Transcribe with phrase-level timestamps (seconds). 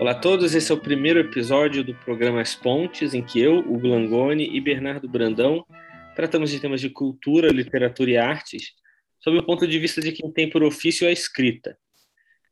[0.00, 3.58] Olá a todos, esse é o primeiro episódio do programa As Pontes, em que eu,
[3.58, 5.62] o Glangoni e Bernardo Brandão
[6.16, 8.72] tratamos de temas de cultura, literatura e artes,
[9.18, 11.78] sob o ponto de vista de quem tem por ofício a escrita.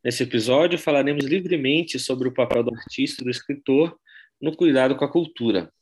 [0.05, 3.99] Nesse episódio, falaremos livremente sobre o papel do artista e do escritor
[4.39, 5.73] no cuidado com a cultura.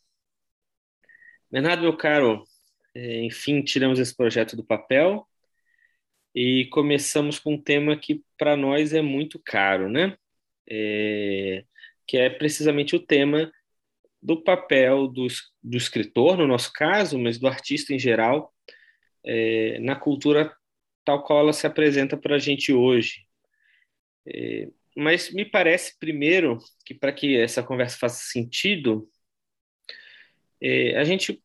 [1.51, 2.45] Bernardo, meu caro,
[2.95, 5.27] é, enfim, tiramos esse projeto do papel
[6.33, 10.17] e começamos com um tema que para nós é muito caro, né?
[10.69, 11.65] É,
[12.06, 13.51] que é precisamente o tema
[14.23, 15.27] do papel do,
[15.62, 18.52] do escritor, no nosso caso, mas do artista em geral,
[19.25, 20.55] é, na cultura
[21.05, 23.27] tal qual ela se apresenta para a gente hoje.
[24.27, 29.09] É, mas me parece, primeiro, que para que essa conversa faça sentido,
[30.61, 31.42] é, a gente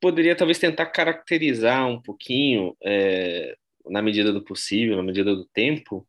[0.00, 3.56] poderia talvez tentar caracterizar um pouquinho, é,
[3.86, 6.08] na medida do possível, na medida do tempo,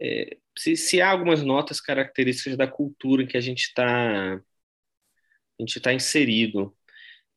[0.00, 5.62] é, se, se, há algumas notas características da cultura em que a gente está a
[5.62, 6.76] gente está inserido.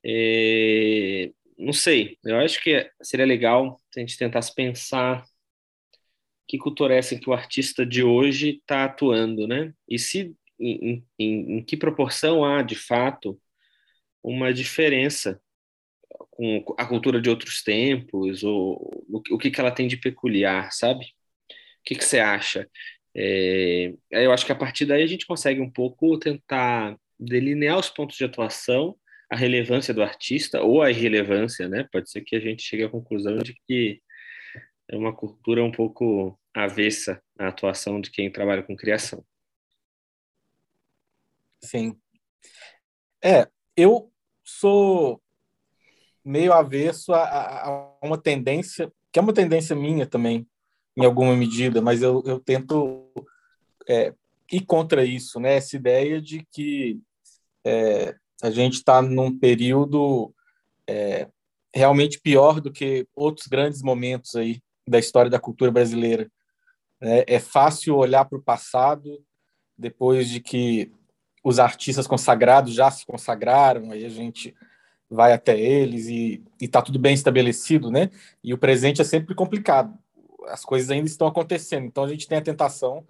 [0.06, 5.26] É, não sei, eu acho que seria legal se a gente tentasse pensar
[6.48, 9.73] que cultura é essa em que o artista de hoje está atuando, né?
[9.88, 13.39] E se em, em, em, que proporção há, de fato,
[14.23, 15.42] uma diferença
[16.31, 20.72] com a cultura de outros tempos, ou o, o que, que ela tem de peculiar,
[20.72, 21.06] sabe?
[21.06, 22.70] O que, que você acha?
[23.15, 27.89] É, eu acho que a partir daí a gente consegue um pouco tentar delinear os
[27.89, 28.95] pontos de atuação,
[29.29, 31.87] a relevância do artista ou a irrelevância, né?
[31.91, 34.02] Pode ser que a gente chegue à conclusão de que
[34.87, 39.23] é uma cultura um pouco avessa à atuação de quem trabalha com criação.
[41.61, 41.95] Sim.
[43.23, 44.11] É, eu
[44.43, 45.21] sou
[46.23, 50.48] meio avesso a, a, uma tendência, que é uma tendência minha também,
[50.99, 53.10] em alguma medida, mas eu, eu tento
[53.87, 54.14] é,
[54.52, 55.55] ir contra isso, né?
[55.55, 56.99] Essa ideia de que
[57.65, 60.33] é, a gente está num período
[60.87, 61.30] é,
[61.73, 66.30] realmente pior do que outros grandes momentos aí da história da cultura brasileira.
[66.99, 69.23] É, é fácil olhar para o passado
[69.77, 70.92] depois de que
[71.42, 74.54] os artistas consagrados já se consagraram, aí a gente
[75.10, 78.10] vai até eles e está tudo bem estabelecido, né?
[78.43, 79.98] E o presente é sempre complicado
[80.48, 81.86] as coisas ainda estão acontecendo.
[81.86, 83.05] Então a gente tem a tentação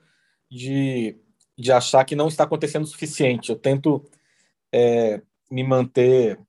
[0.49, 1.17] de,
[1.57, 3.49] de achar que não está acontecendo o suficiente.
[3.49, 4.03] Eu tento
[4.71, 6.39] é, me manter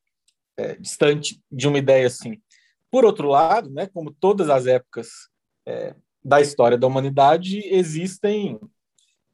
[0.57, 2.41] é, distante de uma ideia assim.
[2.91, 5.09] Por outro lado, né, como todas as épocas
[5.67, 8.59] é, da história da humanidade, existem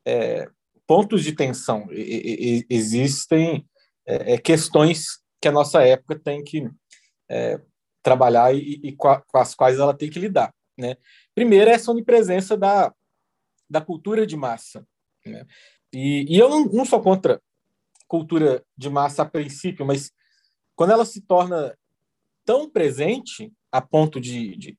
[0.05, 0.49] é,
[0.87, 3.67] pontos de tensão, e, e, existem
[4.07, 6.69] é, é, questões que a nossa época tem que
[8.03, 10.55] trabalhar e, e com, as quais ela tem que lidar.
[10.77, 10.97] Né?
[11.35, 12.93] Primeiro, essa onipresença da,
[13.69, 14.87] da cultura de massa.
[15.25, 15.47] Né?
[15.93, 17.41] E, e eu não, não sou contra
[18.07, 20.13] cultura de massa a princípio, mas
[20.75, 21.77] quando ela se torna
[22.45, 24.77] tão presente a ponto de, de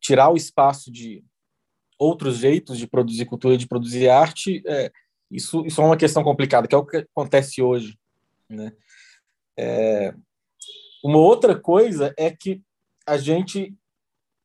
[0.00, 1.24] tirar o espaço de
[1.98, 4.92] outros jeitos de produzir cultura, de produzir arte, é,
[5.30, 7.98] isso, isso é uma questão complicada, que é o que acontece hoje.
[8.48, 8.72] Né?
[9.58, 10.14] É,
[11.02, 12.62] uma outra coisa é que
[13.06, 13.74] a gente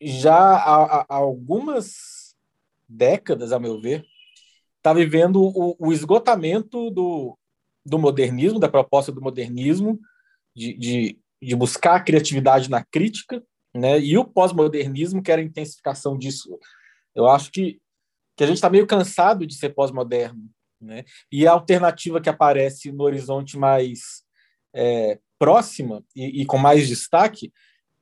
[0.06, 2.36] já há, há algumas
[2.88, 4.06] décadas, a meu ver,
[4.78, 7.38] está vivendo o, o, esgotamento do,
[7.86, 10.00] do modernismo, da proposta do modernismo,
[10.56, 13.42] de, de, de buscar a criatividade na crítica,
[13.74, 14.00] né?
[14.00, 16.60] e o pós-modernismo, que era a intensificação disso.
[17.16, 17.80] Eu acho que,
[18.36, 20.50] que a gente está meio cansado de ser pós-moderno.
[20.80, 21.06] Né?
[21.32, 24.24] E a alternativa que aparece no horizonte mais
[24.76, 27.52] é, próxima e, e com mais destaque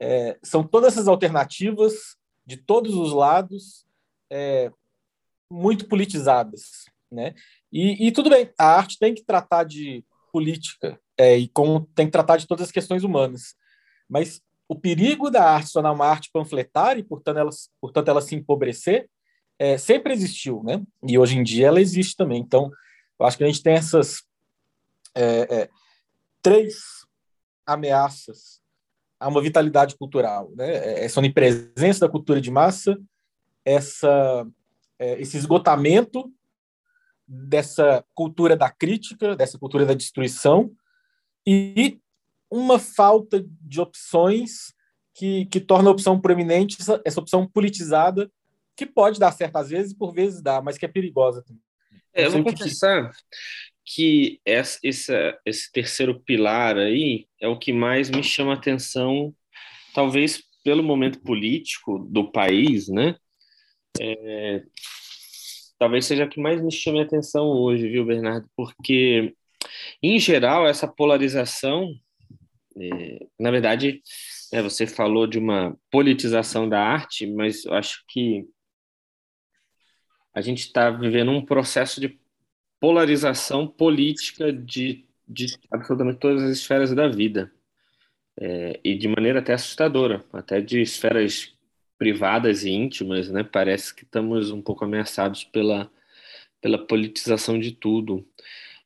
[0.02, 3.86] é, são todas essas alternativas de todos os lados
[4.32, 4.72] é,
[5.50, 7.36] muito politizadas, né?
[7.72, 10.04] E, e, tudo bem, a arte tem que tratar de
[10.34, 11.50] política é, e
[11.94, 13.54] tem que tratar de todas as questões humanas,
[14.10, 17.50] mas o perigo da arte se tornar uma arte panfletária e, portanto, ela,
[17.80, 19.08] portanto, ela se empobrecer
[19.60, 20.82] é, sempre existiu, né?
[21.08, 22.42] E hoje em dia ela existe também.
[22.42, 22.72] Então,
[23.20, 24.24] eu acho que a gente tem essas
[25.14, 25.70] é, é,
[26.42, 27.06] três
[27.66, 28.61] ameaças
[29.22, 31.04] a uma vitalidade cultural, né?
[31.04, 32.98] Essa onipresença da cultura de massa,
[33.64, 34.48] essa,
[34.98, 36.34] é, esse esgotamento
[37.28, 40.72] dessa cultura da crítica, dessa cultura da destruição
[41.46, 42.00] e
[42.50, 44.74] uma falta de opções
[45.14, 48.30] que, que torna a opção proeminente essa, essa opção politizada
[48.76, 51.62] que pode dar certo às vezes, por vezes dá, mas que é perigosa também.
[52.14, 53.12] É, eu vou confessar
[53.86, 59.34] que essa, esse, terceiro pilar aí é o que mais me chama atenção,
[59.94, 63.16] talvez pelo momento político do país, né?
[64.00, 64.64] É,
[65.80, 68.48] talvez seja a que mais me chame atenção hoje, viu, Bernardo?
[68.56, 69.36] Porque,
[70.02, 71.92] em geral, essa polarização,
[72.78, 74.02] é, na verdade,
[74.54, 78.46] é, você falou de uma politização da arte, mas eu acho que
[80.34, 82.20] a gente está vivendo um processo de
[82.82, 87.54] polarização política de, de absolutamente todas as esferas da vida.
[88.40, 91.56] É, e de maneira até assustadora, até de esferas
[91.98, 93.44] privadas e íntimas, né?
[93.44, 95.92] Parece que estamos um pouco ameaçados pela,
[96.60, 98.28] pela politização de tudo.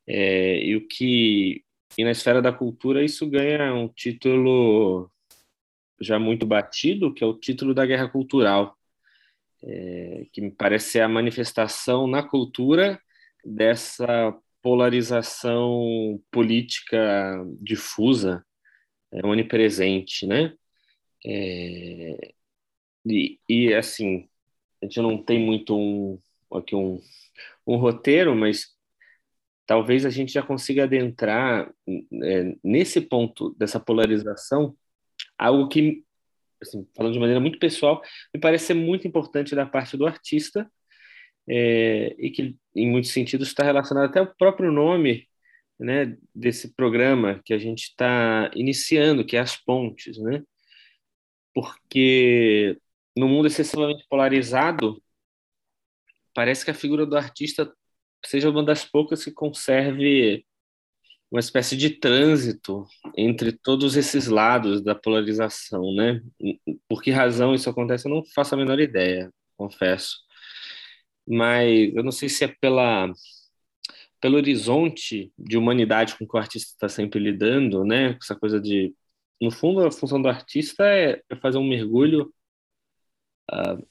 [0.06, 1.64] É, e o que
[1.98, 5.10] e na esfera da cultura isso ganha um título
[6.02, 8.78] já muito batido, que é o título da guerra cultural,
[9.64, 13.00] é, que me parece ser a manifestação na cultura
[13.46, 18.44] dessa polarização política difusa,
[19.12, 20.56] é, onipresente, né?
[21.24, 22.34] É,
[23.06, 24.28] e, e, assim,
[24.82, 26.20] a gente não tem muito um,
[26.52, 27.00] aqui um,
[27.68, 28.76] um roteiro, mas
[29.68, 31.72] talvez a gente já consiga adentrar
[32.24, 34.76] é, nesse ponto dessa polarização,
[35.38, 36.04] algo que,
[36.62, 38.02] assim, falando de maneira muito pessoal,
[38.34, 40.70] me parece ser muito importante da parte do artista
[41.48, 45.28] é, e que, em muitos sentidos, está relacionado até ao próprio nome
[45.80, 50.44] né, desse programa que a gente está iniciando, que é as pontes, né?
[51.54, 52.78] Porque
[53.16, 55.02] no mundo excessivamente polarizado,
[56.34, 57.72] parece que a figura do artista
[58.26, 60.46] seja uma das poucas que conserve
[61.32, 62.86] uma espécie de trânsito
[63.18, 66.22] entre todos esses lados da polarização, né?
[66.88, 70.25] Por que razão isso acontece, eu não faço a menor ideia, confesso.
[71.28, 73.12] Mas eu não sei se é pela
[74.22, 78.18] pelo horizonte de humanidade com que o artista está sempre lidando, né?
[78.22, 78.96] Essa coisa de,
[79.40, 82.34] no fundo, a função do artista é, é fazer um mergulho
[83.52, 83.88] uh,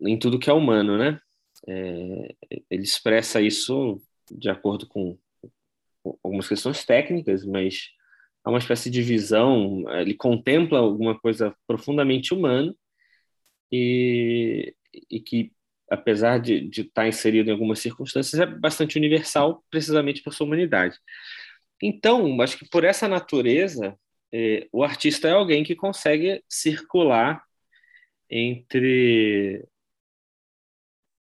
[0.00, 1.18] em tudo que é humano, né?
[1.66, 2.34] É,
[2.70, 5.18] ele expressa isso de acordo com,
[6.22, 7.90] algumas questões técnicas, mas
[8.44, 12.74] há uma espécie de visão, ele contempla alguma coisa profundamente humana
[13.72, 14.74] e,
[15.10, 15.52] e que
[15.90, 20.46] apesar de, de estar tá inserido em algumas circunstâncias, é bastante universal, precisamente por sua
[20.46, 20.98] humanidade.
[21.82, 23.98] Então, acho que por essa natureza,
[24.32, 27.42] é, o artista é alguém que consegue circular
[28.30, 29.64] entre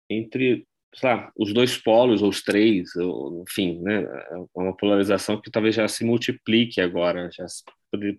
[0.08, 0.66] entre
[1.02, 5.74] lá, os dois polos ou os três, ou, enfim, né, é uma polarização que talvez
[5.74, 7.62] já se multiplique agora, já se,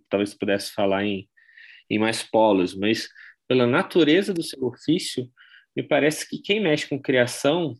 [0.10, 1.28] talvez pudesse falar em,
[1.90, 3.10] em mais polos, mas
[3.48, 5.30] pela natureza do seu ofício,
[5.78, 7.76] me parece que quem mexe com criação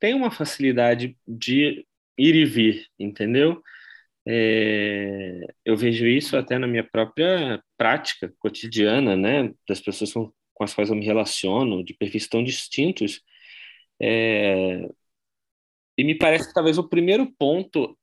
[0.00, 1.86] tem uma facilidade de
[2.18, 3.62] ir e vir, entendeu?
[4.26, 9.54] É, eu vejo isso até na minha própria prática cotidiana, né?
[9.68, 13.22] Das pessoas com, com as quais eu me relaciono, de perfis tão distintos.
[14.02, 14.88] É,
[15.96, 17.96] e me parece que talvez o primeiro ponto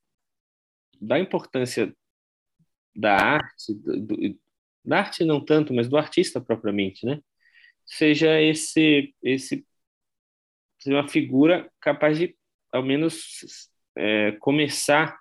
[1.01, 1.93] da importância
[2.95, 4.39] da arte, do, do,
[4.85, 7.19] da arte não tanto, mas do artista propriamente, né?
[7.85, 9.65] Seja esse esse
[10.85, 12.35] uma figura capaz de
[12.71, 15.17] ao menos é, começar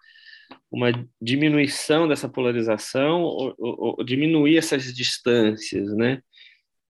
[0.70, 6.22] uma diminuição dessa polarização ou, ou, ou diminuir essas distâncias, né?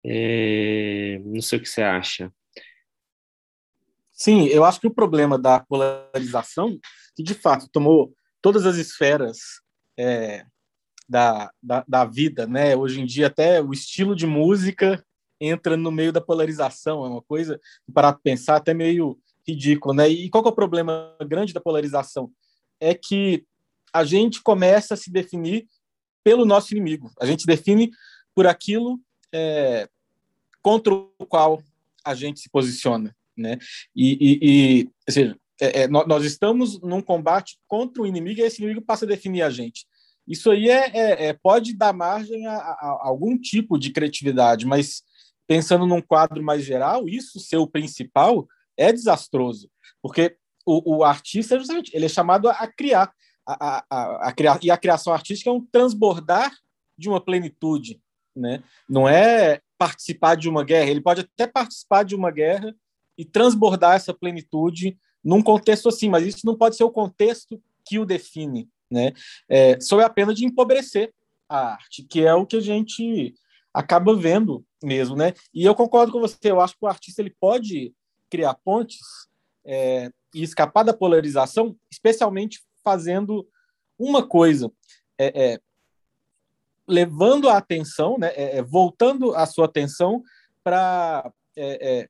[0.06, 2.32] É, não sei o que você acha.
[4.12, 6.78] Sim, eu acho que o problema da polarização,
[7.16, 9.40] que de fato tomou todas as esferas
[9.98, 10.46] é,
[11.10, 12.76] da, da, da, vida, né?
[12.76, 15.04] Hoje em dia até o estilo de música
[15.46, 17.60] entra no meio da polarização, é uma coisa,
[17.94, 20.08] para pensar, até meio ridículo, né?
[20.08, 22.32] E qual é o problema grande da polarização?
[22.80, 23.46] É que
[23.92, 25.68] a gente começa a se definir
[26.24, 27.12] pelo nosso inimigo.
[27.20, 27.92] A gente define
[28.34, 29.00] por aquilo
[29.32, 29.90] é,
[30.62, 31.62] contra o qual
[32.04, 33.58] a gente se posiciona, né?
[33.96, 38.44] E, e, e ou seja, é, é, nós estamos num combate contra o inimigo e
[38.44, 39.86] esse inimigo passa a definir a gente.
[40.28, 44.66] Isso aí é, é, é pode dar margem a, a, a, algum tipo de criatividade,
[44.66, 45.04] mas
[45.48, 48.48] pensando num quadro mais geral, isso ser o principal
[48.78, 49.70] é desastroso,
[50.02, 53.12] porque o, o artista justamente ele é chamado a, criar,
[53.46, 56.52] a, a, a, criar, e a criação artística é um transbordar
[56.98, 58.02] de uma plenitude,
[58.36, 58.64] né?
[58.90, 62.74] Não é participar de uma guerra, ele pode até participar de uma guerra
[63.18, 68.00] e transbordar essa plenitude num contexto assim, mas isso não pode ser o contexto que
[68.00, 69.14] o define, né?
[69.50, 71.14] É, sob a pena de empobrecer
[71.48, 73.34] a arte, que é o que a gente
[73.74, 75.34] acaba vendo mesmo, né?
[75.54, 77.94] E eu concordo com você, eu acho que o artista ele pode
[78.30, 79.00] criar pontes
[79.66, 83.48] é, e escapar da polarização, especialmente fazendo
[83.98, 84.72] uma coisa,
[85.18, 85.60] é, é,
[86.88, 90.22] levando a atenção, né, é, é, voltando a sua atenção
[90.64, 92.10] para é,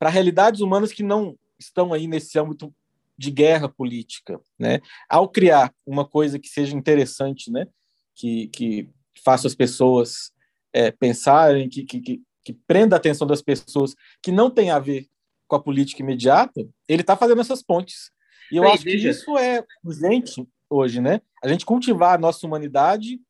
[0.00, 2.74] para realidades humanas que não estão aí nesse âmbito
[3.16, 4.80] de guerra política, né?
[5.06, 7.66] Ao criar uma coisa que seja interessante, né?
[8.14, 8.88] Que, que
[9.22, 10.32] faça as pessoas
[10.72, 15.06] é, pensarem, que, que, que, prenda a atenção das pessoas, que não tem a ver
[15.46, 18.10] com a política imediata, ele está fazendo essas pontes.
[18.50, 21.20] E eu acho que isso é urgente hoje, né?
[21.42, 23.20] A gente cultivar a nossa humanidade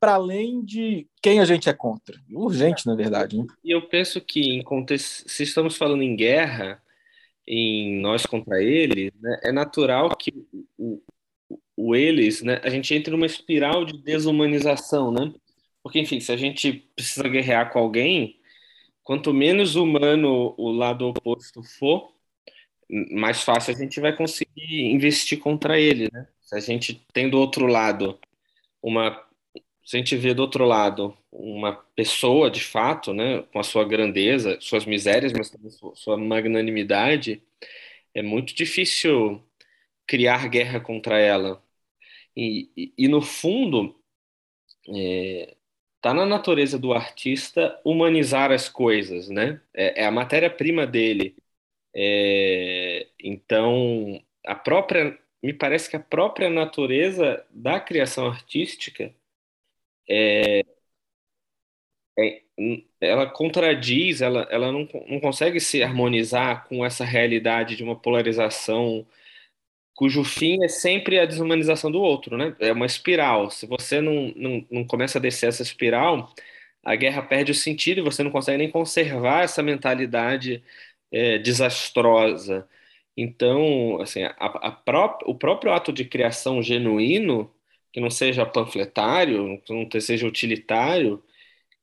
[0.00, 2.16] para além de quem a gente é contra.
[2.30, 3.38] Urgente, na verdade.
[3.38, 3.46] Né?
[3.64, 6.80] E eu penso que, contexto, se estamos falando em guerra,
[7.46, 10.32] em nós contra eles, né, é natural que
[10.78, 11.00] o,
[11.48, 15.32] o, o, eles, né, a gente entre numa espiral de desumanização, né?
[15.82, 18.40] Porque, enfim, se a gente precisa guerrear com alguém,
[19.02, 22.12] quanto menos humano o lado oposto for,
[23.10, 26.26] mais fácil a gente vai conseguir investir contra ele, né?
[26.40, 28.18] Se a gente tem do outro lado
[28.82, 29.26] uma
[29.84, 33.84] se a gente vê do outro lado uma pessoa de fato, né, com a sua
[33.86, 37.42] grandeza, suas misérias, mas também sua magnanimidade,
[38.14, 39.42] é muito difícil
[40.06, 41.62] criar guerra contra ela.
[42.36, 43.96] E, e, e no fundo,
[44.88, 45.56] é,
[46.00, 49.60] tá na natureza do artista humanizar as coisas, né?
[49.74, 51.36] É, é a matéria-prima dele.
[51.94, 59.14] É, então, a própria, me parece que a própria natureza da criação artística
[60.08, 60.64] é,
[62.18, 62.42] é,
[63.00, 69.06] ela contradiz, ela, ela não, não consegue se harmonizar com essa realidade de uma polarização
[69.98, 72.54] cujo fim é sempre a desumanização do outro, né?
[72.60, 73.50] É uma espiral.
[73.50, 76.32] Se você não, não, não começa a descer essa espiral,
[76.84, 80.62] a guerra perde o sentido e você não consegue nem conservar essa mentalidade
[81.10, 82.68] é, desastrosa.
[83.16, 87.52] Então, assim, a, a pró o próprio ato de criação genuíno
[87.92, 91.22] que não seja panfletário, que não seja utilitário,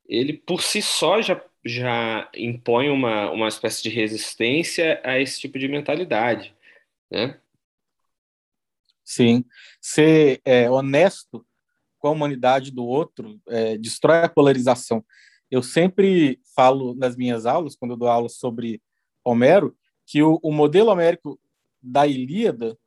[0.07, 5.59] ele por si só já, já impõe uma, uma espécie de resistência a esse tipo
[5.59, 6.55] de mentalidade,
[7.11, 7.39] né?
[9.05, 9.45] Sim.
[9.79, 11.45] Ser é, honesto
[11.99, 15.05] com a humanidade do outro é, destrói a polarização.
[15.49, 18.81] Eu sempre falo nas minhas aulas, quando eu dou aula sobre
[19.23, 21.39] Homero, que o, o modelo homérico
[21.81, 22.77] da Ilíada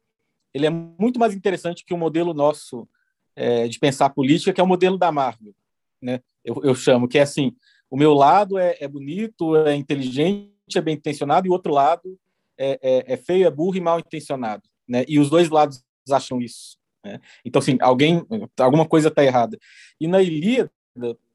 [0.52, 2.88] ele é muito mais interessante que o modelo nosso
[3.36, 5.54] é, de pensar política, que é o modelo da Marvel,
[6.02, 6.20] né?
[6.44, 7.54] Eu, eu chamo, que é assim,
[7.88, 12.18] o meu lado é, é, bonito, é inteligente, é bem intencionado, e o outro lado
[12.56, 15.04] é, é, é feio, é burro e mal intencionado, né?
[15.06, 16.78] E os dois lados acham isso.
[17.04, 17.20] Né?
[17.44, 18.24] Então, assim, alguém,
[18.58, 19.58] alguma coisa está errada.
[20.00, 20.70] E na Ilíada,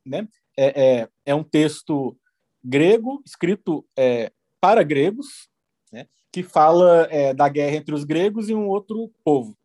[0.06, 0.28] né?
[0.56, 2.16] É, é, é um texto
[2.64, 5.50] grego escrito é, para gregos,
[5.92, 6.08] né?
[6.32, 9.58] Que fala é, da guerra entre os gregos e um outro povo.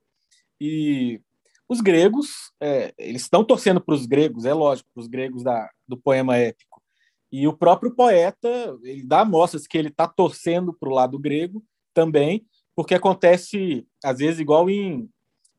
[0.61, 1.21] E
[1.69, 5.71] os gregos, é, eles estão torcendo para os gregos, é lógico, para os gregos da,
[5.87, 6.83] do poema épico.
[7.31, 8.49] E o próprio poeta,
[8.83, 11.62] ele dá mostras que ele está torcendo para o lado grego
[11.93, 12.47] também,
[12.78, 15.11] porque acontece, às vezes, igual em,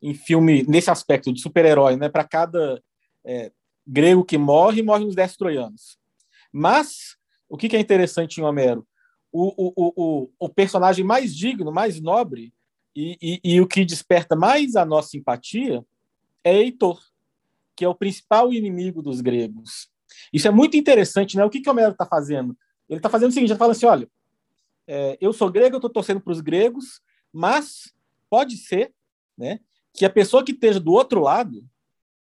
[0.01, 2.07] em filme, nesse aspecto de super-herói, né?
[2.07, 2.81] Para cada
[3.25, 3.51] é,
[3.85, 5.97] grego que morre, morrem os dez troianos.
[6.49, 7.17] Mas,
[7.49, 8.87] o que, que é interessante em Homero?
[9.33, 12.53] O, o, o, o personagem mais digno, mais nobre,
[12.95, 15.83] e, e, e, o que desperta mais a nossa simpatia
[16.41, 17.01] é Heitor,
[17.75, 19.89] que é o principal inimigo dos gregos.
[20.31, 21.43] Isso é muito interessante, né?
[21.43, 22.57] O que, que Homero está fazendo?
[22.87, 24.09] Ele está fazendo o seguinte: ele fala assim, olha,
[24.87, 27.93] é, eu sou grego, eu estou torcendo para os gregos, mas
[28.29, 28.93] pode ser,
[29.37, 29.59] né,
[29.93, 31.67] que a pessoa que esteja do outro lado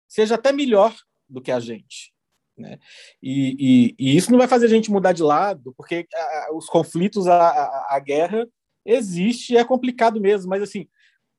[0.06, 0.94] seja até melhor
[1.28, 2.14] do que a gente.
[2.56, 2.78] Né?
[3.22, 6.66] E, e, e, isso não vai fazer a gente mudar de lado, porque a, os
[6.66, 8.48] conflitos, a, a, a, guerra
[8.84, 10.48] existe, é complicado mesmo.
[10.48, 10.88] Mas assim,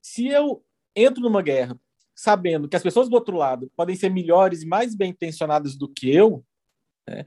[0.00, 1.78] se eu entro numa guerra
[2.14, 5.88] sabendo que as pessoas do outro lado podem ser melhores e mais bem intencionadas do
[5.88, 6.44] que eu,
[7.08, 7.24] né,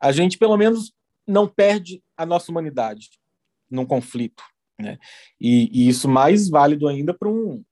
[0.00, 0.92] a gente pelo menos
[1.26, 3.10] não perde a nossa humanidade
[3.70, 4.44] num conflito.
[4.78, 4.98] Né?
[5.40, 7.64] E, e isso mais válido ainda para um,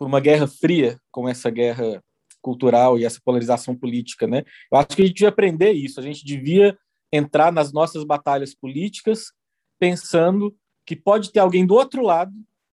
[0.00, 2.02] uma guerra fria, como essa guerra
[2.40, 4.26] cultural e essa polarização política.
[4.26, 4.44] Né?
[4.70, 6.78] Eu acho que a gente devia aprender isso, a gente devia
[7.12, 9.32] entrar nas nossas batalhas políticas
[9.78, 12.32] pensando que pode ter alguém do outro lado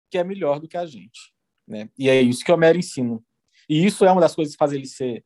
[0.09, 1.33] que é melhor do que a gente.
[1.67, 1.89] Né?
[1.97, 3.19] E é isso que Homero ensina.
[3.67, 5.23] E isso é uma das coisas que faz ele ser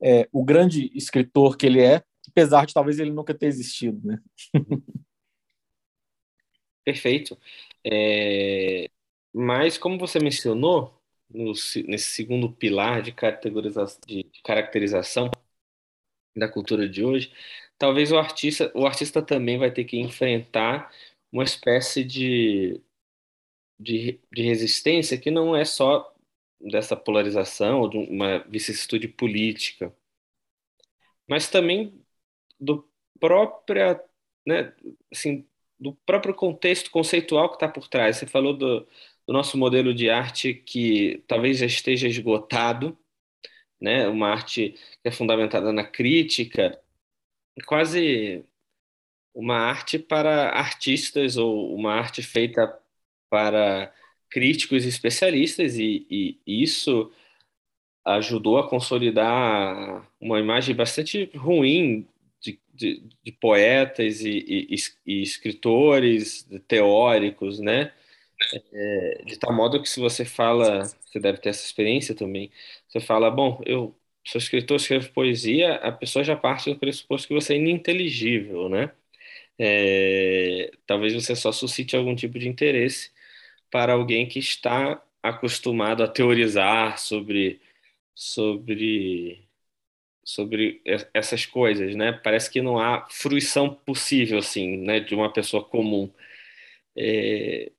[0.00, 4.00] é, o grande escritor que ele é, apesar de talvez ele nunca ter existido.
[4.06, 4.18] Né?
[6.84, 7.38] Perfeito.
[7.84, 8.90] É...
[9.32, 11.52] Mas, como você mencionou, no,
[11.86, 15.30] nesse segundo pilar de, caracteriza de caracterização
[16.36, 17.32] da cultura de hoje,
[17.78, 20.92] talvez o artista, o artista também vai ter que enfrentar
[21.32, 22.80] uma espécie de
[23.78, 26.14] de, de resistência que não é só
[26.60, 29.94] dessa polarização ou de uma vicissitude política,
[31.28, 32.04] mas também
[32.60, 32.88] do
[33.20, 34.02] própria,
[34.46, 34.74] né,
[35.12, 35.48] assim,
[35.80, 38.16] do próprio contexto conceitual que está por trás.
[38.18, 38.80] Você falou do,
[39.26, 42.96] do nosso modelo de arte que talvez já esteja esgotado,
[43.80, 44.06] né?
[44.08, 46.78] Uma arte que é fundamentada na crítica,
[47.66, 48.44] quase
[49.34, 52.78] uma arte para artistas ou uma arte feita
[53.30, 53.92] para
[54.28, 57.10] críticos e especialistas e, e isso
[58.04, 62.06] ajudou a consolidar uma imagem bastante ruim
[62.40, 67.92] de, de, de poetas e, e, e, escritores teóricos, né?
[68.72, 72.50] É, de tal modo que se você fala, você deve ter essa experiência também,
[72.88, 73.94] você fala, bom, eu
[74.24, 78.92] sou escritor, escrevo poesia, a pessoa já parte do pressuposto que você é ininteligível, né?
[79.58, 83.10] É, talvez você só suscite algum tipo de interesse
[83.70, 87.60] para alguém que está acostumado a teorizar sobre
[88.14, 89.48] sobre
[90.34, 90.80] sobre
[91.14, 92.12] essas coisas, né?
[92.12, 96.12] Parece que não há fruição possível assim, né, de uma pessoa comum.
[96.96, 97.72] É...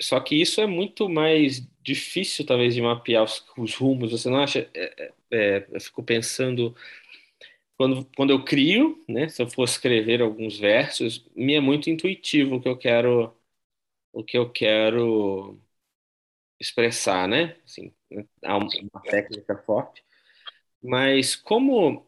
[0.00, 4.10] Só que isso é muito mais difícil, talvez, de mapear os, os rumos.
[4.12, 4.68] Você não acha?
[4.74, 6.74] É, é, é, eu fico pensando
[7.76, 9.28] quando, quando eu crio, né?
[9.28, 13.36] Se eu for escrever alguns versos, me é muito intuitivo o que eu quero,
[14.12, 15.60] o que eu quero
[16.60, 17.56] expressar, né?
[17.64, 17.92] Assim,
[18.44, 18.68] há uma
[19.04, 20.04] técnica forte.
[20.82, 22.06] Mas como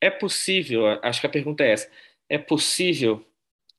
[0.00, 1.90] é possível, acho que a pergunta é essa,
[2.28, 3.24] é possível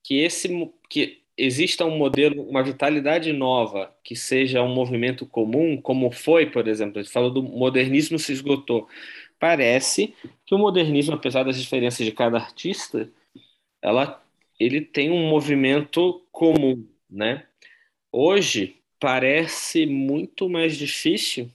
[0.03, 0.49] que esse
[0.89, 6.67] que exista um modelo, uma vitalidade nova, que seja um movimento comum, como foi, por
[6.67, 8.87] exemplo, a gente falou do modernismo se esgotou.
[9.39, 10.15] Parece
[10.45, 13.11] que o modernismo, apesar das diferenças de cada artista,
[13.81, 14.23] ela,
[14.59, 17.45] ele tem um movimento comum, né?
[18.11, 21.51] Hoje parece muito mais difícil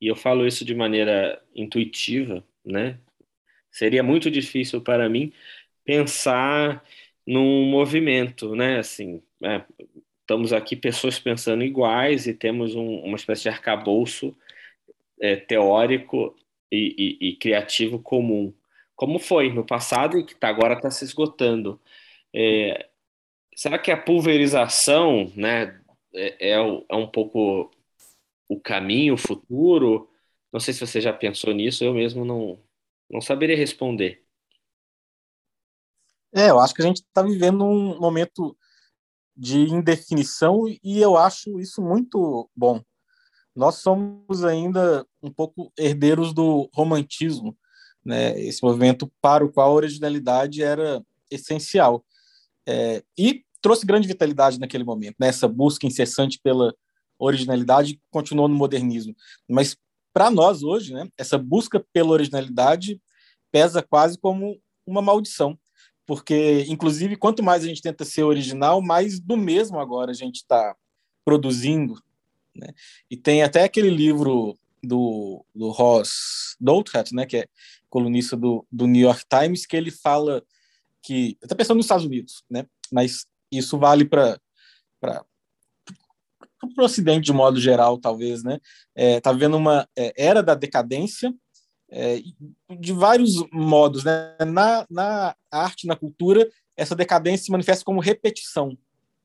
[0.00, 2.98] e eu falo isso de maneira intuitiva, né?
[3.70, 5.32] Seria muito difícil para mim
[5.84, 6.84] pensar
[7.26, 8.78] num movimento, né?
[8.78, 9.62] Assim, é,
[10.22, 14.36] estamos aqui pessoas pensando iguais e temos um, uma espécie de arcabouço
[15.20, 16.36] é, teórico
[16.70, 18.52] e, e, e, criativo comum,
[18.94, 21.80] como foi no passado e que tá, agora está se esgotando.
[22.34, 22.88] É,
[23.56, 25.80] será que a pulverização, né,
[26.14, 27.70] é, é, é um pouco
[28.48, 30.08] o caminho, o futuro?
[30.52, 32.58] Não sei se você já pensou nisso, eu mesmo não,
[33.10, 34.24] não saberia responder.
[36.34, 38.56] É, eu acho que a gente está vivendo um momento
[39.36, 42.82] de indefinição e eu acho isso muito bom.
[43.54, 47.56] Nós somos ainda um pouco herdeiros do romantismo,
[48.04, 48.38] né?
[48.40, 52.04] esse movimento para o qual a originalidade era essencial.
[52.66, 55.54] É, e trouxe grande vitalidade naquele momento, nessa né?
[55.54, 56.74] busca incessante pela
[57.18, 59.14] originalidade continuou no modernismo.
[59.48, 59.76] Mas
[60.12, 63.00] para nós hoje, né, essa busca pela originalidade
[63.50, 65.58] pesa quase como uma maldição,
[66.06, 70.36] porque inclusive quanto mais a gente tenta ser original, mais do mesmo agora a gente
[70.36, 70.74] está
[71.24, 72.02] produzindo.
[72.54, 72.68] Né?
[73.10, 77.48] E tem até aquele livro do, do Ross Douthat, né, que é
[77.88, 80.42] colunista do, do New York Times, que ele fala
[81.02, 82.66] que está pensando nos Estados Unidos, né?
[82.92, 84.38] Mas isso vale para
[86.58, 88.58] para o Ocidente de modo geral, talvez, né?
[88.94, 91.32] Está é, tá vivendo uma é, era da decadência
[91.90, 92.20] é,
[92.78, 94.36] de vários modos, né?
[94.46, 98.76] Na, na arte, na cultura, essa decadência se manifesta como repetição.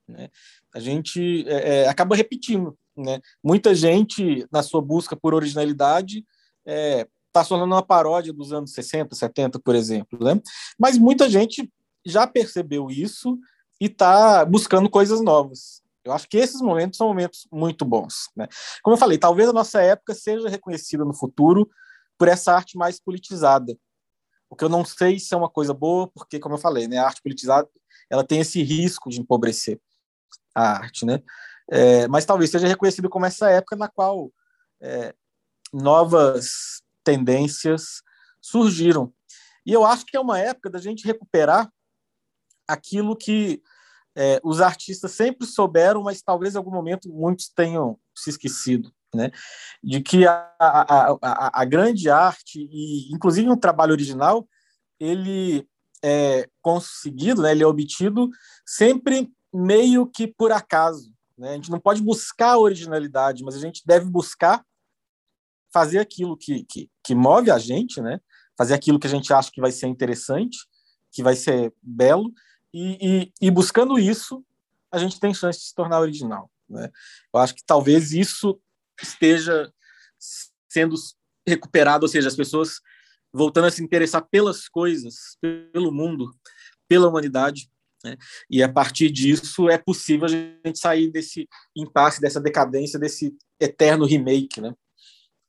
[0.08, 0.30] Né?
[0.74, 3.19] A gente é, é, acaba repetindo, né?
[3.43, 6.26] Muita gente, na sua busca por originalidade,
[6.65, 10.39] está é, se tornando uma paródia dos anos 60, 70, por exemplo, né?
[10.78, 11.72] Mas muita gente
[12.06, 13.38] já percebeu isso
[13.80, 15.83] e está buscando coisas novas.
[16.04, 18.30] Eu acho que esses momentos são momentos muito bons.
[18.36, 18.48] Né?
[18.82, 21.70] Como eu falei, talvez a nossa época seja reconhecida no futuro
[22.18, 23.78] por essa arte mais politizada.
[24.50, 26.98] O que eu não sei se é uma coisa boa, porque, como eu falei, né,
[26.98, 27.68] a arte politizada
[28.10, 29.80] ela tem esse risco de empobrecer
[30.54, 31.06] a arte.
[31.06, 31.22] Né?
[31.72, 34.32] É, mas talvez seja reconhecido como essa época na qual
[34.82, 35.16] é,
[35.72, 38.04] novas tendências
[38.42, 39.13] surgiram.
[39.66, 41.72] E eu acho que é uma época da gente recuperar
[42.68, 43.62] aquilo que
[44.15, 49.32] é, os artistas sempre souberam, mas talvez em algum momento muitos tenham se esquecido, né?
[49.84, 54.47] De que a, a, a, a grande arte, e inclusive um trabalho original,
[54.99, 55.67] ele
[56.04, 57.52] é conseguido, né?
[57.52, 58.30] ele é obtido
[58.65, 61.13] sempre meio que por acaso.
[61.38, 61.52] Né?
[61.52, 64.63] A gente não pode buscar a originalidade, mas a gente deve buscar
[65.73, 68.19] fazer aquilo que, que, que move a gente, né?
[68.58, 70.58] fazer aquilo que a gente acha que vai ser interessante,
[71.12, 72.32] que vai ser belo,
[72.74, 74.44] e, e, e, buscando isso,
[74.92, 76.50] a gente tem chance de se tornar original.
[76.68, 76.90] Né?
[77.34, 78.60] Eu acho que talvez isso
[79.02, 79.72] esteja
[80.70, 80.96] sendo
[81.48, 82.80] recuperado, ou seja, as pessoas
[83.32, 86.32] voltando a se interessar pelas coisas, pelo mundo,
[86.88, 87.70] pela humanidade,
[88.04, 88.18] Né?
[88.50, 94.06] E a partir disso é possível a gente sair desse impasse, dessa decadência, desse eterno
[94.06, 94.60] remake.
[94.60, 94.74] Né?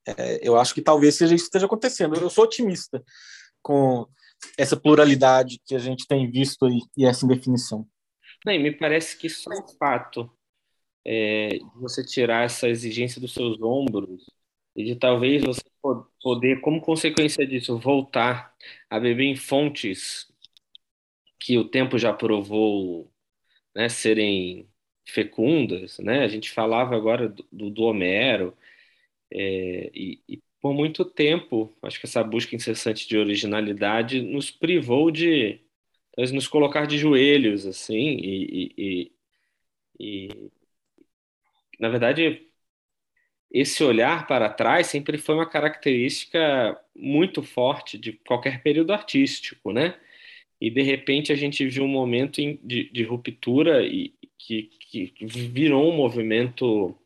[0.06, 2.14] É, eu acho que talvez seja isso que esteja acontecendo.
[2.14, 3.02] Eu sou otimista
[3.62, 4.06] com
[4.58, 7.86] essa pluralidade que a gente tem visto aí, e essa indefinição.
[8.44, 10.30] Não, me parece que só o fato
[11.04, 14.24] é, de você tirar essa exigência dos seus ombros
[14.76, 15.62] e de talvez você
[16.22, 18.54] poder, como consequência disso, voltar
[18.88, 20.26] a beber em fontes
[21.38, 23.12] que o tempo já provou
[23.74, 24.68] né, serem
[25.06, 26.24] fecundas, né?
[26.24, 28.56] A gente falava agora do, do Homero
[29.32, 35.10] é, e, e, por muito tempo, acho que essa busca incessante de originalidade nos privou
[35.10, 35.60] de
[36.32, 39.12] nos colocar de joelhos, assim, e, e,
[40.00, 40.50] e
[41.78, 42.48] na verdade
[43.52, 50.00] esse olhar para trás sempre foi uma característica muito forte de qualquer período artístico, né?
[50.58, 55.92] E de repente a gente viu um momento de, de ruptura e que, que virou
[55.92, 56.96] um movimento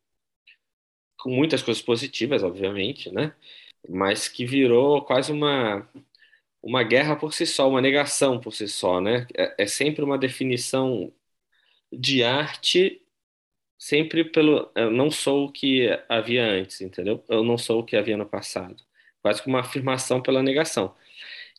[1.19, 3.35] com muitas coisas positivas, obviamente, né?
[3.89, 5.89] Mas que virou quase uma
[6.63, 9.27] uma guerra por si só, uma negação por si só, né?
[9.37, 11.13] É, é sempre uma definição
[11.93, 13.03] de arte
[13.79, 17.25] sempre pelo eu não sou o que havia antes, entendeu?
[17.29, 18.77] Eu não sou o que havia no passado.
[19.23, 20.95] Quase que uma afirmação pela negação.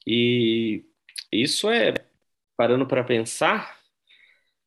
[0.06, 0.86] E
[1.32, 1.93] isso é
[2.58, 3.80] parando para pensar,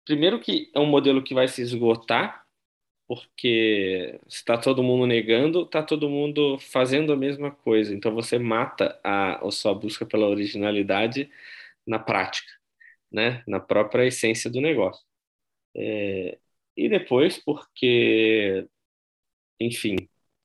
[0.04, 2.41] primeiro que é um modelo que vai se esgotar,
[3.06, 7.94] porque está todo mundo negando, está todo mundo fazendo a mesma coisa.
[7.94, 11.30] Então você mata a, a sua busca pela originalidade
[11.86, 12.50] na prática,
[13.12, 13.44] né?
[13.46, 15.04] Na própria essência do negócio.
[15.76, 16.38] É,
[16.76, 18.66] e depois porque,
[19.60, 19.96] enfim,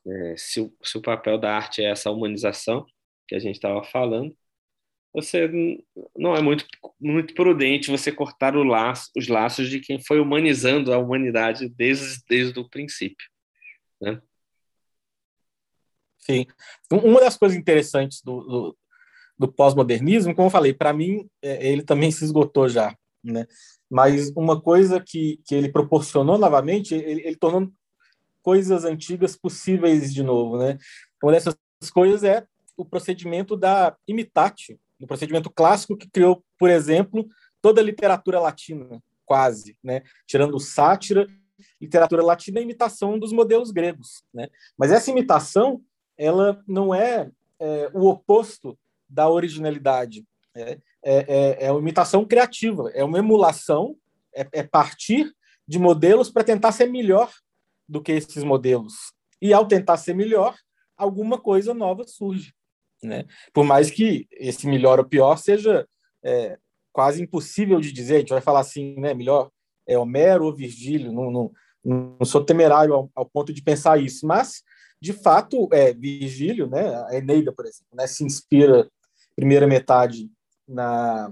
[0.08, 2.86] é, se, se o papel da arte é essa humanização
[3.28, 4.36] que a gente estava falando,
[5.14, 5.50] você
[6.16, 6.66] não é muito,
[7.00, 12.60] muito prudente você cortar laço, os laços de quem foi humanizando a humanidade desde, desde
[12.60, 13.28] o princípio.
[14.00, 14.22] Né?
[16.20, 16.46] Sim.
[16.92, 18.78] Uma das coisas interessantes do, do,
[19.40, 22.96] do pós-modernismo, como eu falei, para mim, é, ele também se esgotou já.
[23.24, 23.48] Né?
[23.90, 27.72] Mas uma coisa que, que ele proporcionou novamente, ele, ele tornou
[28.42, 30.58] coisas antigas possíveis de novo.
[30.58, 30.78] Né?
[31.24, 31.58] Uma dessas
[31.92, 37.28] coisas é o procedimento da imitatio, o procedimento clássico que criou, por exemplo,
[37.62, 40.02] toda a literatura latina, quase, né?
[40.26, 41.28] tirando sátira,
[41.80, 44.24] literatura latina é imitação dos modelos gregos.
[44.34, 44.48] Né?
[44.78, 45.82] Mas essa imitação
[46.18, 47.30] ela não é,
[47.60, 50.26] é o oposto da originalidade.
[50.56, 53.96] É, é, é, é uma imitação criativa, é uma emulação,
[54.36, 55.32] é, é partir
[55.68, 57.32] de modelos para tentar ser melhor
[57.88, 59.14] do que esses modelos.
[59.42, 60.56] E ao tentar ser melhor,
[60.98, 62.54] alguma coisa nova surge.
[63.04, 63.26] Né?
[63.54, 65.88] Por mais que esse melhor ou pior seja
[66.24, 66.58] é,
[66.92, 69.14] quase impossível de dizer, a gente vai falar assim, né?
[69.14, 69.50] melhor
[69.88, 71.52] é Homero ou Virgílio, não, não,
[71.84, 74.64] não sou temerário ao, ao, ponto de pensar isso, mas,
[75.02, 76.96] de fato, é, Virgílio, né?
[77.06, 78.08] a Eneida, por exemplo, né?
[78.08, 78.90] se inspira
[79.36, 80.30] primeira metade
[80.68, 81.32] na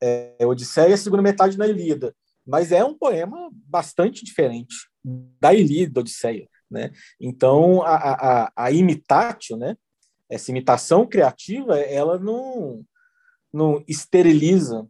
[0.00, 2.14] é, Odisseia segunda metade na Ilíada.
[2.46, 6.48] Mas é um poema bastante diferente da Ilíada, da Odisseia.
[6.70, 6.90] Né?
[7.20, 9.76] Então, a, a, a imitatio, né?
[10.30, 12.84] Essa imitação criativa, ela não,
[13.52, 14.86] não esteriliza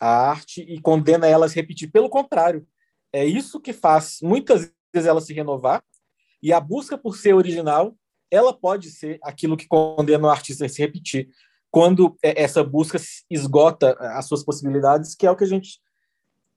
[0.00, 1.90] a arte e condena ela a se repetir.
[1.90, 2.66] Pelo contrário,
[3.12, 5.84] é isso que faz muitas vezes ela se renovar
[6.42, 7.96] e a busca por ser original,
[8.30, 11.28] ela pode ser aquilo que condena o artista a se repetir
[11.70, 12.98] quando é, essa busca
[13.28, 15.80] esgota as suas possibilidades, que é o que a gente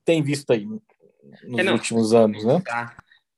[0.06, 2.62] tem visto aí nos é, últimos anos, né?
[2.66, 2.96] Tá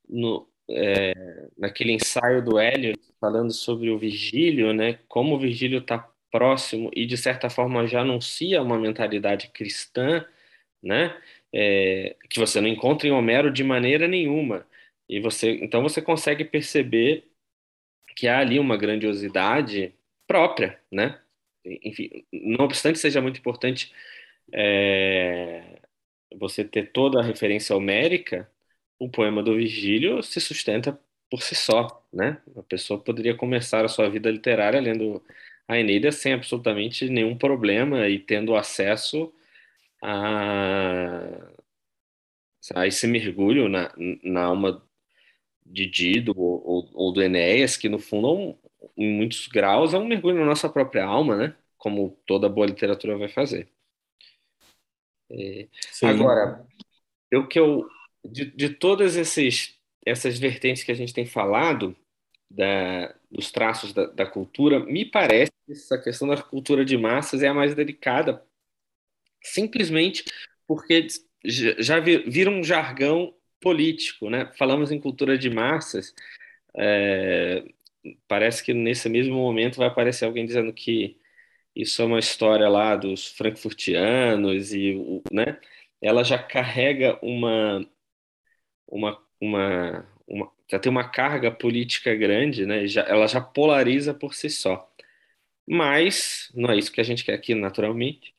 [0.07, 2.93] no, é, naquele ensaio do Hélio
[3.23, 4.99] falando sobre o Virgílio, né?
[5.07, 10.25] Como o Virgílio está próximo e de certa forma já anuncia uma mentalidade cristã,
[10.81, 11.17] né?
[11.53, 14.67] É, que você não encontra em Homero de maneira nenhuma.
[15.09, 17.25] E você, então você consegue perceber
[18.15, 19.93] que há ali uma grandiosidade
[20.27, 21.19] própria, né?
[21.65, 23.93] enfim, não obstante seja muito importante
[24.53, 25.79] é,
[26.37, 28.49] você ter toda a referência homérica,
[28.99, 30.99] o poema do Virgílio se sustenta
[31.33, 32.39] por si só, né?
[32.55, 35.19] A pessoa poderia começar a sua vida literária lendo
[35.67, 39.33] a Eneida sem absolutamente nenhum problema e tendo acesso
[39.99, 41.51] a,
[42.75, 43.91] a esse mergulho na,
[44.23, 44.87] na alma
[45.65, 50.05] de Dido ou, ou, do Enéas, que no fundo é em muitos graus, é um
[50.05, 51.55] mergulho na nossa própria alma, né?
[51.79, 53.67] Como toda boa literatura vai fazer.
[55.31, 55.67] É,
[56.03, 56.63] agora,
[57.33, 57.89] o que eu
[58.23, 59.72] de, de todas esses,
[60.05, 61.95] essas vertentes que a gente tem falado
[62.49, 67.41] da, dos traços da, da cultura, me parece que essa questão da cultura de massas
[67.41, 68.43] é a mais delicada,
[69.41, 70.23] simplesmente
[70.67, 71.07] porque
[71.45, 74.51] já vira um jargão político, né?
[74.57, 76.13] Falamos em cultura de massas,
[76.75, 77.65] é,
[78.27, 81.17] parece que nesse mesmo momento vai aparecer alguém dizendo que
[81.75, 84.95] isso é uma história lá dos frankfurtianos e,
[85.31, 85.59] né?
[86.01, 87.85] Ela já carrega uma
[88.87, 92.87] uma uma, uma já tem uma carga política grande, né?
[92.87, 94.89] Já, ela já polariza por si só.
[95.67, 98.33] Mas não é isso que a gente quer aqui, naturalmente.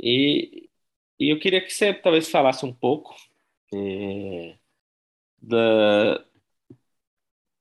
[0.00, 0.68] E,
[1.18, 3.14] e eu queria que você talvez falasse um pouco
[3.74, 4.56] é,
[5.40, 6.24] da,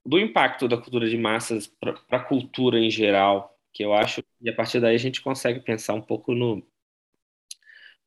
[0.05, 4.49] do impacto da cultura de massas para a cultura em geral, que eu acho que
[4.49, 6.65] a partir daí a gente consegue pensar um pouco no,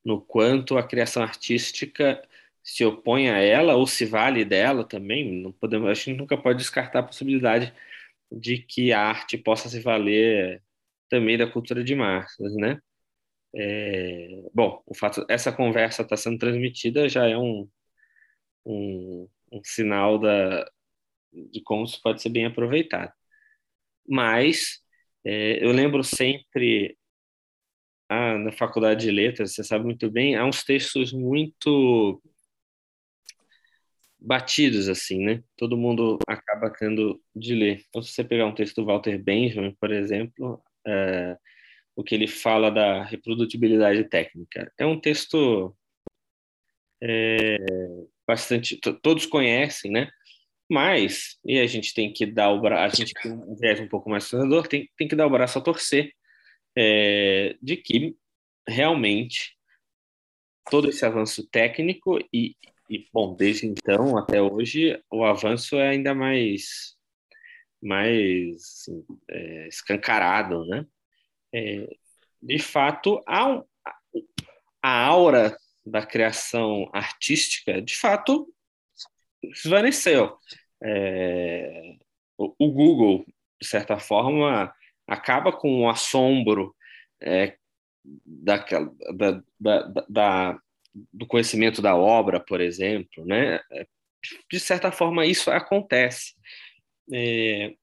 [0.05, 2.23] no quanto a criação artística
[2.69, 5.43] se opõe a ela ou se vale dela também.
[5.43, 7.73] Não podemos, a gente nunca pode descartar a possibilidade
[8.31, 10.63] de que a arte possa se valer
[11.09, 12.81] também da cultura de massas, né?
[13.55, 17.69] É, bom, o fato essa conversa está sendo transmitida já é um,
[18.67, 20.71] um, um sinal da,
[21.33, 23.13] de como isso pode ser bem aproveitado.
[24.09, 24.83] Mas
[25.25, 26.99] é, eu lembro sempre
[28.09, 32.23] ah, na faculdade de letras, você sabe muito bem, há uns textos muito
[34.19, 35.43] batidos assim, né?
[35.57, 37.85] Todo mundo acaba tendo de ler.
[37.89, 41.37] Então, se você pegar um texto do Walter Benjamin, por exemplo, é,
[41.95, 45.77] o que ele fala da reprodutibilidade técnica, é um texto
[47.03, 47.57] é,
[48.27, 50.11] bastante todos conhecem, né?
[50.71, 53.89] Mas e a gente tem que dar o braço, a gente tem um viés um
[53.89, 56.13] pouco mais sonador, tem, tem que dar o braço a torcer
[56.77, 58.17] é, de que
[58.69, 59.57] realmente
[60.71, 62.55] todo esse avanço técnico e,
[62.89, 66.97] e bom, desde então até hoje, o avanço é ainda mais,
[67.83, 70.87] mais assim, é, escancarado, né?
[71.53, 71.89] É,
[72.43, 73.65] de fato, um,
[74.83, 78.53] a aura da criação artística, de fato,
[79.43, 80.39] esvaneceu.
[80.83, 81.97] É,
[82.37, 83.25] o, o, Google,
[83.61, 84.73] de certa forma,
[85.07, 86.75] acaba com o assombro
[87.21, 87.57] é,
[88.25, 88.65] da,
[89.15, 90.61] da, da, da
[91.13, 93.61] do conhecimento da obra, por exemplo, né?
[94.51, 96.35] De certa forma, isso acontece.
[97.13, 97.75] É,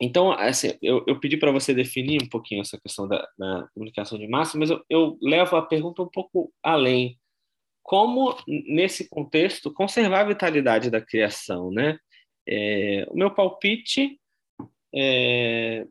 [0.00, 4.18] então, assim, eu, eu pedi para você definir um pouquinho essa questão da, da comunicação
[4.18, 7.18] de massa, mas eu, eu, levo a pergunta um pouco além.
[7.82, 11.98] Como, nesse contexto, conservar a vitalidade da criação, né?
[12.46, 14.20] É, o meu palpite
[14.94, 15.86] é,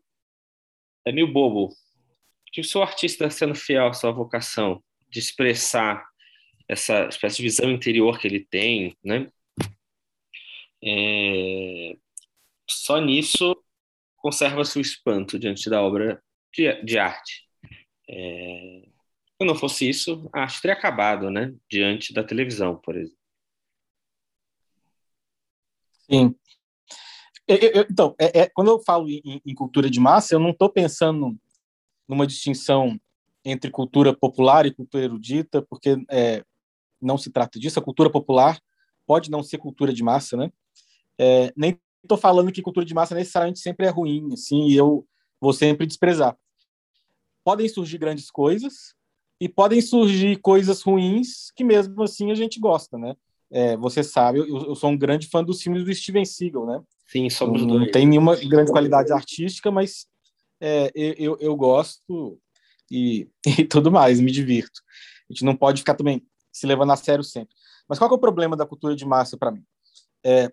[1.06, 1.74] é meio bobo.
[2.52, 6.06] Que se o artista sendo fiel à sua vocação de expressar
[6.68, 9.32] essa espécie de visão interior que ele tem, né?
[10.84, 11.98] É,
[12.70, 13.56] só nisso
[14.18, 16.22] conserva-se o espanto diante da obra
[16.54, 17.48] de, de arte.
[18.10, 18.84] É,
[19.38, 21.54] se não fosse isso, a arte teria acabado, né?
[21.70, 23.18] Diante da televisão, por exemplo.
[26.10, 26.36] Sim.
[27.48, 30.50] Eu, eu, então, é, é, quando eu falo em, em, cultura de massa, eu não
[30.50, 31.38] estou pensando
[32.08, 33.00] numa distinção
[33.44, 36.44] entre cultura popular e cultura erudita, porque é,
[37.06, 37.80] não se trata disso.
[37.80, 38.60] A cultura popular
[39.06, 40.52] pode não ser cultura de massa, né?
[41.18, 45.06] É, nem estou falando que cultura de massa necessariamente sempre é ruim, assim, e eu
[45.40, 46.38] vou sempre desprezar.
[47.44, 48.94] Podem surgir grandes coisas
[49.40, 53.16] e podem surgir coisas ruins que mesmo assim a gente gosta, né?
[53.52, 56.82] É, você sabe, eu, eu, sou um grande fã dos filmes do Steven Seagal, né?
[57.08, 57.82] Sim, somos não, dois.
[57.82, 60.08] Não tem nenhuma grande qualidade artística, mas
[60.60, 62.40] é, eu, eu gosto
[62.90, 63.28] e,
[63.60, 64.82] e tudo mais, me divirto.
[65.30, 67.54] A gente não pode ficar também se levando a sério sempre.
[67.86, 69.62] Mas qual é o problema da cultura de massa para mim?
[70.24, 70.50] É,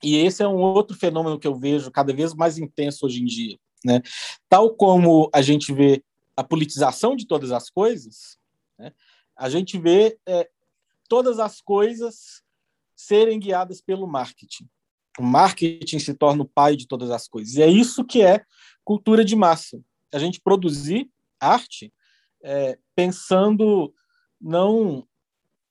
[0.00, 3.24] e esse é um outro fenômeno que eu vejo cada vez mais intenso hoje em
[3.24, 3.58] dia.
[3.84, 4.02] Né?
[4.48, 6.04] Tal como a gente vê
[6.36, 8.38] a politização de todas as coisas,
[8.78, 8.92] né?
[9.34, 10.48] a gente vê é,
[11.08, 12.44] todas as coisas
[12.94, 14.68] serem guiadas pelo marketing.
[15.18, 17.56] O marketing se torna o pai de todas as coisas.
[17.56, 18.44] E é isso que é
[18.84, 19.82] cultura de massa.
[20.14, 21.10] A gente produzir
[21.40, 21.92] arte
[22.44, 23.92] é, pensando
[24.40, 25.06] não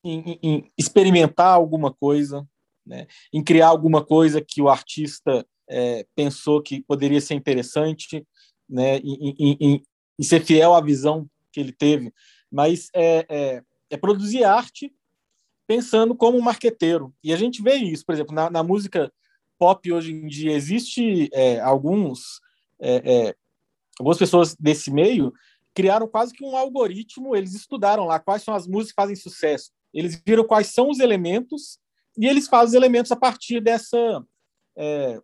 [0.05, 2.47] em, em experimentar alguma coisa,
[2.85, 3.07] né?
[3.33, 8.25] em criar alguma coisa que o artista é, pensou que poderia ser interessante,
[8.69, 8.97] né?
[8.99, 9.83] em, em,
[10.19, 12.13] em, ser fiel à visão que ele teve,
[12.51, 14.93] mas é, é, é, produzir arte
[15.67, 17.13] pensando como um marqueteiro.
[17.23, 19.11] E a gente vê isso, por exemplo, na, na música
[19.57, 22.39] pop hoje em dia, existe é, alguns
[22.79, 23.35] é, é,
[23.97, 25.33] algumas pessoas desse meio
[25.73, 29.71] criaram quase que um algoritmo, eles estudaram lá quais são as músicas que fazem sucesso.
[29.95, 31.79] Eles viram quais são os elementos
[32.17, 34.23] e eles fazem os elementos a partir dessa.
[34.77, 35.21] É,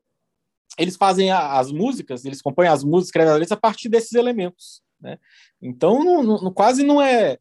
[0.77, 4.13] eles fazem a, as músicas, eles compõem as músicas, escrevem as letras a partir desses
[4.13, 4.81] elementos.
[4.99, 5.19] Né?
[5.61, 7.37] Então, não, não, quase não é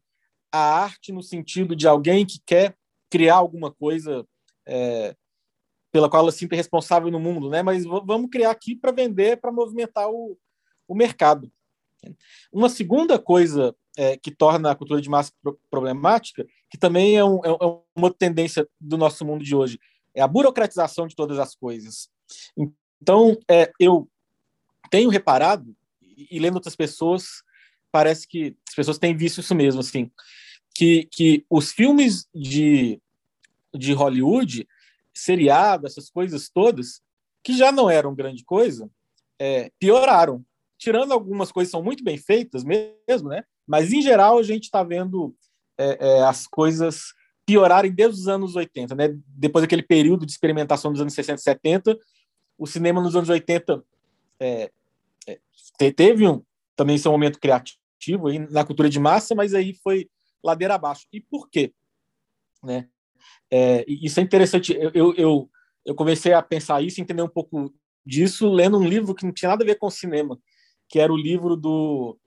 [0.51, 2.75] a arte no sentido de alguém que quer
[3.09, 4.27] criar alguma coisa
[4.67, 5.15] é,
[5.91, 7.61] pela qual ela se sinta responsável no mundo, né?
[7.63, 10.37] Mas vamos criar aqui para vender, para movimentar o,
[10.87, 11.51] o mercado.
[12.51, 15.31] Uma segunda coisa é, que torna a cultura de massa
[15.69, 19.79] problemática, que também é, um, é, é uma tendência do nosso mundo de hoje,
[20.13, 22.09] é a burocratização de todas as coisas.
[23.01, 24.09] Então, é, eu
[24.89, 25.75] tenho reparado,
[26.29, 27.43] e, lendo outras pessoas,
[27.91, 30.11] parece que as pessoas têm visto isso mesmo, assim,
[30.75, 33.01] que, que os filmes de,
[33.73, 34.67] de Hollywood
[35.13, 37.01] seriado, essas coisas todas,
[37.43, 38.89] que já não eram grande coisa,
[39.39, 40.45] é, pioraram.
[40.81, 43.43] Tirando algumas coisas que são muito bem feitas mesmo, né?
[43.67, 45.35] Mas, em geral, a gente está vendo
[45.77, 47.13] é, é, as coisas
[47.45, 49.15] piorarem desde os anos 80, né?
[49.27, 51.99] Depois daquele período de experimentação dos anos 60 e 70,
[52.57, 53.83] o cinema nos anos 80
[54.39, 54.71] é,
[55.27, 56.43] é, teve um,
[56.75, 60.09] também seu momento criativo aí, na cultura de massa, mas aí foi
[60.43, 61.05] ladeira abaixo.
[61.13, 61.71] E por quê?
[62.63, 62.87] Né?
[63.51, 64.73] É, isso é interessante.
[64.73, 65.49] Eu, eu,
[65.85, 67.71] eu comecei a pensar isso, entender um pouco
[68.03, 70.39] disso, lendo um livro que não tinha nada a ver com cinema,
[70.91, 72.17] que era o livro do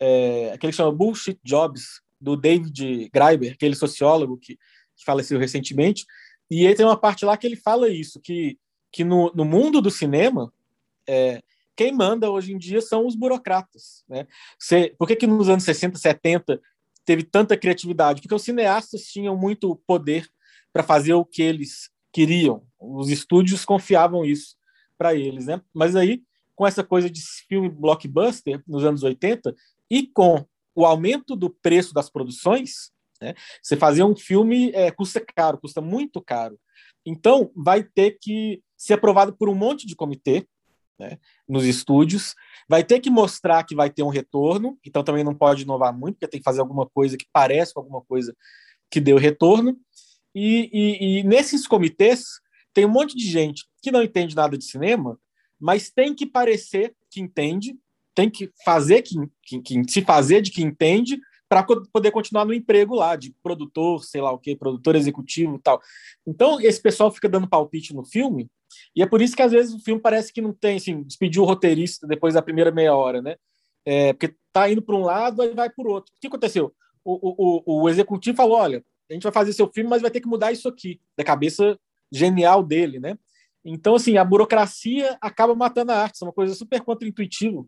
[0.00, 4.58] é, aquele que chama Bullshit Jobs do David Graeber, aquele sociólogo que,
[4.96, 6.04] que faleceu recentemente.
[6.50, 8.58] E ele tem uma parte lá que ele fala isso, que,
[8.90, 10.52] que no, no mundo do cinema,
[11.06, 11.40] é,
[11.76, 14.04] quem manda hoje em dia são os burocratas.
[14.08, 14.26] Né?
[14.58, 16.60] Você, por que, que nos anos 60, 70
[17.04, 18.20] teve tanta criatividade?
[18.20, 20.28] Porque os cineastas tinham muito poder
[20.72, 22.64] para fazer o que eles queriam.
[22.80, 24.56] Os estúdios confiavam isso
[24.96, 25.60] para eles, né?
[25.72, 26.22] Mas aí,
[26.58, 29.54] com essa coisa de filme blockbuster nos anos 80
[29.88, 30.44] e com
[30.74, 32.90] o aumento do preço das produções,
[33.22, 33.34] né?
[33.62, 36.58] Você fazer um filme é, custa caro, custa muito caro.
[37.06, 40.48] Então, vai ter que ser aprovado por um monte de comitê
[40.98, 41.16] né,
[41.48, 42.34] nos estúdios,
[42.68, 46.16] vai ter que mostrar que vai ter um retorno, então também não pode inovar muito,
[46.16, 48.36] porque tem que fazer alguma coisa que parece com alguma coisa
[48.90, 49.78] que deu retorno.
[50.34, 52.24] E, e, e, nesses comitês
[52.74, 55.16] tem um monte de gente que não entende nada de cinema,
[55.60, 57.76] mas tem que parecer que entende,
[58.14, 62.52] tem que fazer que, que, que se fazer de que entende para poder continuar no
[62.52, 65.80] emprego lá de produtor, sei lá o que, produtor executivo, tal.
[66.26, 68.50] Então esse pessoal fica dando palpite no filme
[68.94, 71.42] e é por isso que às vezes o filme parece que não tem, assim, despediu
[71.42, 73.36] o roteirista depois da primeira meia hora, né?
[73.84, 76.12] É, porque tá indo para um lado e vai para o outro.
[76.14, 76.74] O que aconteceu?
[77.04, 80.20] O, o, o executivo falou: olha, a gente vai fazer seu filme, mas vai ter
[80.20, 81.78] que mudar isso aqui, da cabeça
[82.12, 83.18] genial dele, né?
[83.68, 87.64] Então, assim, a burocracia acaba matando a arte, isso é uma coisa super contra-intuitiva,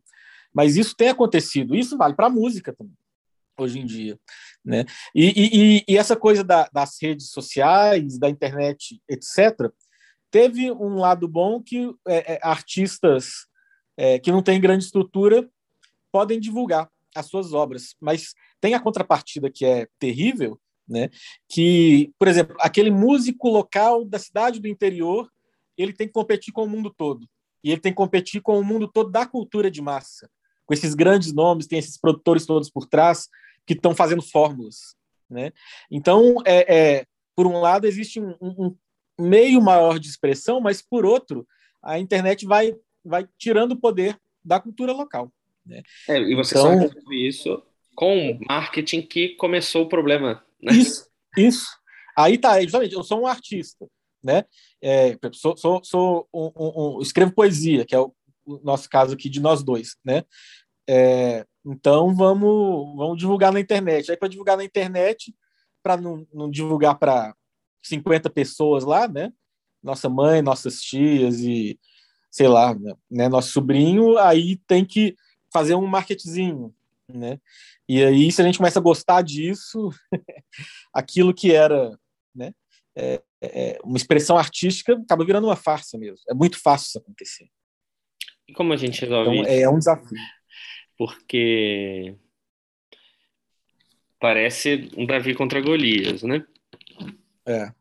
[0.52, 2.96] mas isso tem acontecido, isso vale para a música também,
[3.58, 4.18] hoje em dia,
[4.64, 4.84] né?
[5.14, 9.70] E, e, e essa coisa da, das redes sociais, da internet, etc.,
[10.30, 13.46] teve um lado bom que é, é, artistas
[13.96, 15.48] é, que não têm grande estrutura
[16.12, 21.08] podem divulgar as suas obras, mas tem a contrapartida que é terrível, né?
[21.48, 25.30] Que, por exemplo, aquele músico local da cidade do interior,
[25.82, 27.26] ele tem que competir com o mundo todo.
[27.62, 30.30] E ele tem que competir com o mundo todo da cultura de massa.
[30.64, 33.28] Com esses grandes nomes, tem esses produtores todos por trás
[33.66, 34.94] que estão fazendo fórmulas,
[35.28, 35.52] né?
[35.90, 38.76] Então, é, é, por um lado, existe um, um,
[39.18, 41.46] meio maior de expressão, mas por outro,
[41.82, 45.32] a internet vai, vai tirando o poder da cultura local.
[45.64, 45.82] Né?
[46.08, 47.62] É, e você então, resolve isso
[47.94, 50.72] com marketing que começou o problema né?
[50.72, 51.68] Isso, isso.
[52.16, 53.86] Aí tá, justamente, eu sou um artista,
[54.22, 54.44] né?
[54.83, 59.14] É, sou, sou, sou um, um, um, escrevo poesia, que é o, o, nosso caso
[59.14, 60.24] aqui de nós dois, né?
[60.88, 64.11] É, então vamos, vamos divulgar na internet.
[64.11, 65.35] Aí para divulgar na internet,
[65.83, 67.35] para não, não divulgar para
[67.83, 69.33] 50 pessoas lá, né?
[69.83, 71.78] Nossa mãe, nossas tias e
[72.30, 72.76] sei lá,
[73.11, 73.28] né?
[73.28, 75.16] Nosso sobrinho, aí tem que
[75.52, 76.74] fazer um marketzinho,
[77.09, 77.40] né?
[77.88, 79.90] E aí, se a gente começa a gostar disso,
[80.94, 81.98] aquilo que era
[82.35, 82.54] né,
[82.96, 86.24] é, é uma expressão artística acaba virando uma farsa mesmo.
[86.28, 87.48] É muito fácil isso acontecer.
[88.48, 89.62] E como a gente resolve então, isso?
[89.62, 90.18] É um desafio.
[90.98, 92.16] Porque
[94.20, 96.44] parece um Davi contra Golias, né?
[97.46, 97.72] É.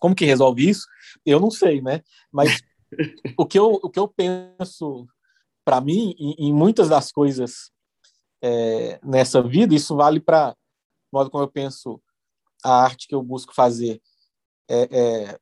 [0.00, 0.86] Como que resolve isso?
[1.24, 2.02] Eu não sei, né?
[2.32, 2.60] Mas
[3.38, 5.06] o, que eu, o que eu penso
[5.64, 7.70] para mim, em, em, muitas das coisas
[8.42, 10.56] é, nessa vida, isso vale para
[11.12, 12.00] modo como eu penso
[12.64, 14.00] a arte que eu busco fazer.
[14.68, 15.38] É, é,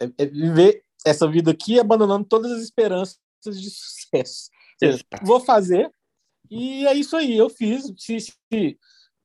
[0.00, 4.50] é, é viver essa vida aqui abandonando todas as esperanças de sucesso.
[4.78, 5.90] Seja, vou fazer
[6.50, 7.36] e é isso aí.
[7.36, 7.92] Eu fiz.
[7.96, 8.78] Se, se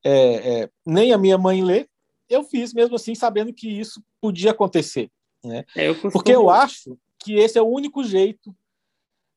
[0.03, 1.87] é, é, nem a minha mãe lê,
[2.29, 5.11] eu fiz mesmo assim, sabendo que isso podia acontecer.
[5.43, 5.65] Né?
[5.75, 6.11] Eu costumo...
[6.11, 8.55] Porque eu acho que esse é o único jeito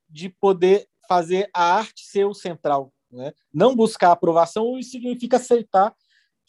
[0.09, 3.33] de poder fazer a arte ser o central né?
[3.53, 5.95] Não buscar aprovação significa aceitar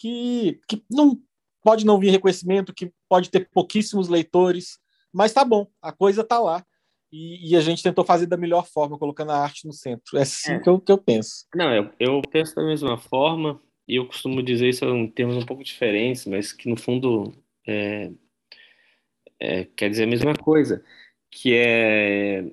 [0.04, 1.18] que, que não
[1.64, 4.78] pode não vir reconhecimento, que pode ter pouquíssimos leitores,
[5.14, 6.66] mas tá bom, a coisa tá lá.
[7.10, 10.18] E, e a gente tentou fazer da melhor forma, colocando a arte no centro.
[10.18, 10.60] É assim é.
[10.60, 11.45] Que, eu, que eu penso.
[11.56, 15.45] Não, eu, eu penso da mesma forma, e eu costumo dizer isso em termos um
[15.45, 17.34] pouco diferentes, mas que no fundo
[17.66, 18.12] é,
[19.39, 20.84] é, quer dizer a mesma coisa,
[21.32, 22.43] que é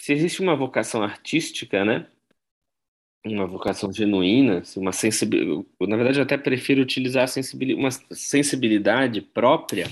[0.00, 2.08] se existe uma vocação artística, né?
[3.24, 5.66] Uma vocação genuína, uma sensibilidade.
[5.80, 9.86] Na verdade, eu até prefiro utilizar sensibilidade, uma sensibilidade própria.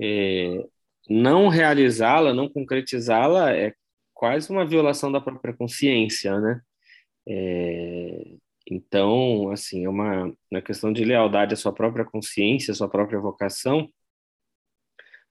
[0.00, 0.64] É,
[1.08, 3.74] não realizá-la, não concretizá-la é
[4.14, 6.60] quase uma violação da própria consciência, né?
[7.28, 8.36] É,
[8.70, 13.20] então, assim, é uma, uma questão de lealdade à sua própria consciência, à sua própria
[13.20, 13.90] vocação,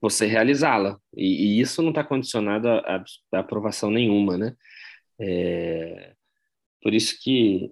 [0.02, 1.00] você realizá-la.
[1.16, 3.04] E, e, isso não está condicionado a,
[3.34, 4.56] aprovação nenhuma, né?
[5.20, 6.16] É,
[6.84, 7.72] por isso que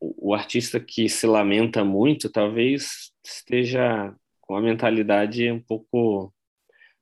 [0.00, 6.32] o, artista que se lamenta muito talvez esteja com a mentalidade um pouco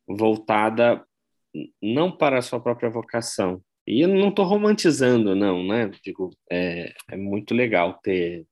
[0.09, 1.05] voltada
[1.83, 3.63] não para a sua própria vocação.
[3.87, 5.91] E eu não estou romantizando, não, né?
[6.05, 8.47] Digo, é, é muito legal ter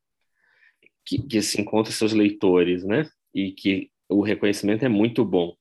[1.04, 3.08] que, que se encontre seus leitores, né?
[3.34, 5.54] E que o reconhecimento é muito bom.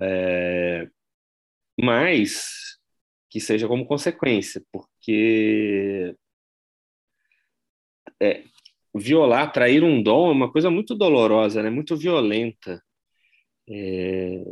[0.00, 0.88] É,
[1.78, 2.77] mas
[3.30, 6.14] que seja como consequência, porque
[8.20, 8.44] é,
[8.94, 11.70] violar, trair um dom é uma coisa muito dolorosa, né?
[11.70, 12.82] muito violenta.
[13.68, 14.42] É,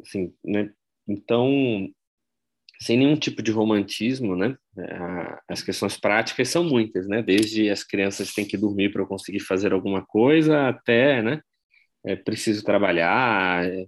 [0.00, 0.72] assim, né?
[1.08, 1.88] Então,
[2.80, 4.56] sem nenhum tipo de romantismo, né?
[5.48, 7.22] As questões práticas são muitas, né?
[7.22, 11.40] Desde as crianças têm que dormir para eu conseguir fazer alguma coisa, até, né?
[12.04, 13.64] é preciso trabalhar.
[13.66, 13.86] É...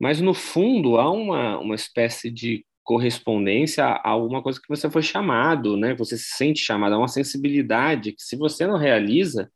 [0.00, 5.02] Mas, no fundo, há uma, uma espécie de correspondência a alguma coisa que você foi
[5.02, 5.92] chamado, né?
[5.96, 9.50] Você se sente chamado, há uma sensibilidade que, se você não realiza,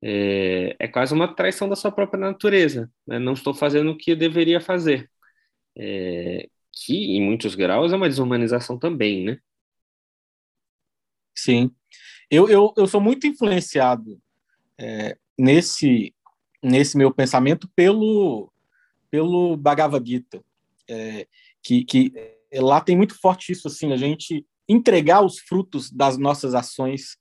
[0.00, 2.88] é, é quase uma traição da sua própria natureza.
[3.04, 3.18] Né?
[3.18, 5.10] Não estou fazendo o que deveria fazer.
[5.76, 9.38] É, que, em muitos graus, é uma desumanização também, né?
[11.34, 11.70] Sim.
[12.30, 14.20] Eu, eu, eu sou muito influenciado
[14.78, 16.14] é, nesse
[16.62, 18.52] nesse meu pensamento pelo
[19.10, 20.42] pelo Bhagavad Gita,
[20.88, 21.26] é,
[21.62, 26.16] que, que é, lá tem muito forte isso assim, a gente entregar os frutos das
[26.16, 27.16] nossas ações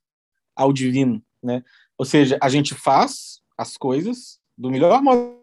[0.56, 1.64] ao divino, né?
[1.98, 5.40] Ou seja, a gente faz as coisas do melhor modo.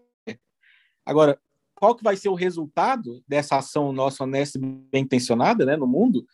[1.05, 1.39] Agora,
[1.75, 5.87] qual que vai ser o resultado dessa ação nossa honesta e bem intencionada, né, no
[5.87, 6.25] mundo?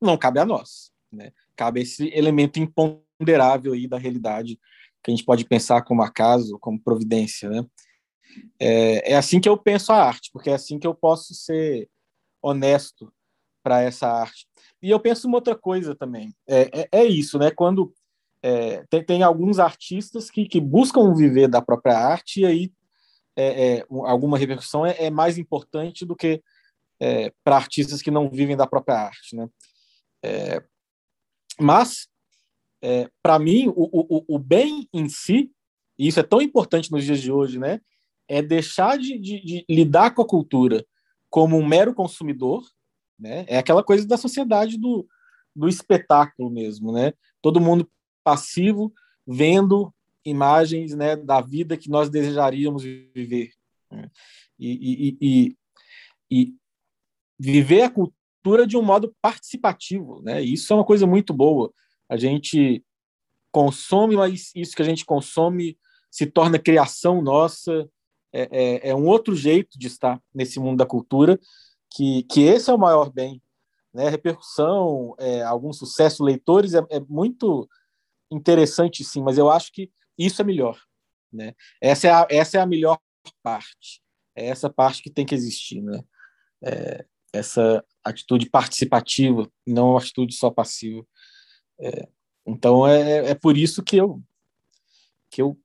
[0.00, 1.32] Não cabe a nós, né?
[1.54, 4.58] Cabe esse elemento imponderável aí da realidade
[5.02, 7.64] que a gente pode pensar como acaso, como providência, né?
[8.60, 11.88] É, é assim que eu penso a arte, porque é assim que eu posso ser
[12.46, 13.12] honesto
[13.62, 14.46] para essa arte.
[14.80, 16.32] E eu penso uma outra coisa também.
[16.46, 17.50] É, é, é isso, né?
[17.50, 17.92] Quando
[18.42, 22.72] é, tem, tem, alguns artistas que, que, buscam viver da própria arte e aí
[23.34, 26.42] é, é, alguma repercussão é, é, mais importante do que
[27.44, 29.46] para artistas que não vivem da própria arte, né?
[31.60, 32.08] mas
[33.22, 35.50] para mim, o, o, o bem em si,
[35.98, 37.82] e isso é tão importante nos dias de hoje, né?
[38.26, 40.86] É deixar de, de, de lidar com a cultura
[41.36, 42.64] como um mero consumidor,
[43.18, 43.44] né?
[43.46, 45.06] É aquela coisa da sociedade do,
[45.54, 47.12] do espetáculo mesmo, né?
[47.42, 47.86] Todo mundo
[48.24, 48.90] passivo,
[49.26, 53.50] vendo imagens né, da vida que nós desejaríamos viver.
[53.92, 54.10] Né?
[54.58, 54.70] E,
[55.10, 55.56] e, e,
[56.30, 56.54] e,
[57.38, 60.22] viver a cultura de um modo participativo.
[60.22, 60.40] Né?
[60.40, 61.70] Isso é uma coisa muito boa
[62.08, 62.82] a gente
[63.52, 65.78] consome, mas isso que a gente consome
[66.10, 67.86] se torna criação nossa,
[68.36, 71.38] é, é, é, um outro jeito de estar nesse mundo da cultura,
[71.90, 73.42] que, que esse é o maior bem.
[73.94, 74.08] Né?
[74.08, 77.68] Repercussão, é, algum sucesso, leitores, é, é, muito
[78.30, 80.78] interessante, sim, mas eu acho que isso é melhor.
[81.32, 81.54] Né?
[81.80, 82.98] Essa, é a, essa é a melhor
[83.42, 84.02] parte.
[84.34, 85.80] É essa parte que tem que existir.
[85.80, 86.02] Né?
[86.62, 91.06] É, essa atitude participativa, não atitude só passiva.
[91.80, 92.08] É,
[92.46, 94.22] então é, é por isso que eu
[95.30, 95.58] que eu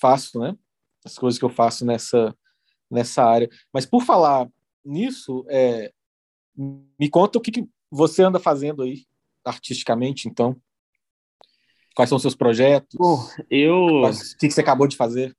[0.00, 0.56] faço, né?
[1.04, 2.34] As coisas que eu faço nessa
[2.90, 3.48] nessa área.
[3.72, 4.48] Mas por falar
[4.84, 5.92] nisso, é,
[6.56, 9.04] me conta o que, que você anda fazendo aí
[9.44, 10.60] artisticamente, então.
[11.94, 12.96] Quais são os seus projetos?
[12.98, 14.02] Bom, eu.
[14.02, 15.36] O que, que você acabou de fazer?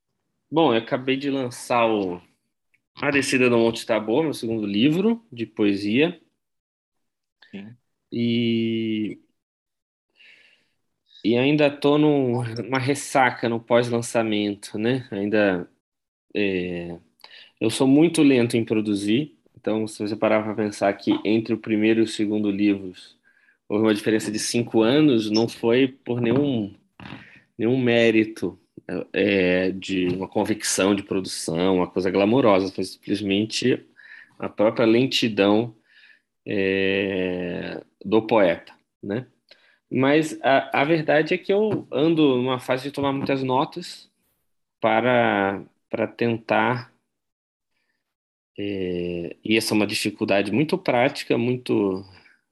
[0.50, 2.22] Bom, eu acabei de lançar o
[2.96, 6.22] A Descida do Monte Tabor, meu segundo livro de poesia.
[7.50, 7.76] Sim.
[8.12, 9.20] E
[11.24, 15.08] e ainda estou numa ressaca no pós-lançamento, né?
[15.12, 15.70] Ainda
[16.36, 17.00] é,
[17.60, 21.60] eu sou muito lento em produzir, então se você parar para pensar que entre o
[21.60, 23.18] primeiro e o segundo livros
[23.70, 26.74] houve uma diferença de cinco anos, não foi por nenhum
[27.58, 28.60] nenhum mérito
[29.14, 33.86] é, de uma convicção de produção, uma coisa glamourosa, foi simplesmente
[34.40, 35.76] a própria lentidão
[36.46, 39.28] é, do poeta, né?
[39.92, 44.10] Mas a, a verdade é que eu ando numa fase de tomar muitas notas
[44.82, 46.92] para, para tentar
[48.58, 52.04] é, e essa é uma dificuldade muito prática, muito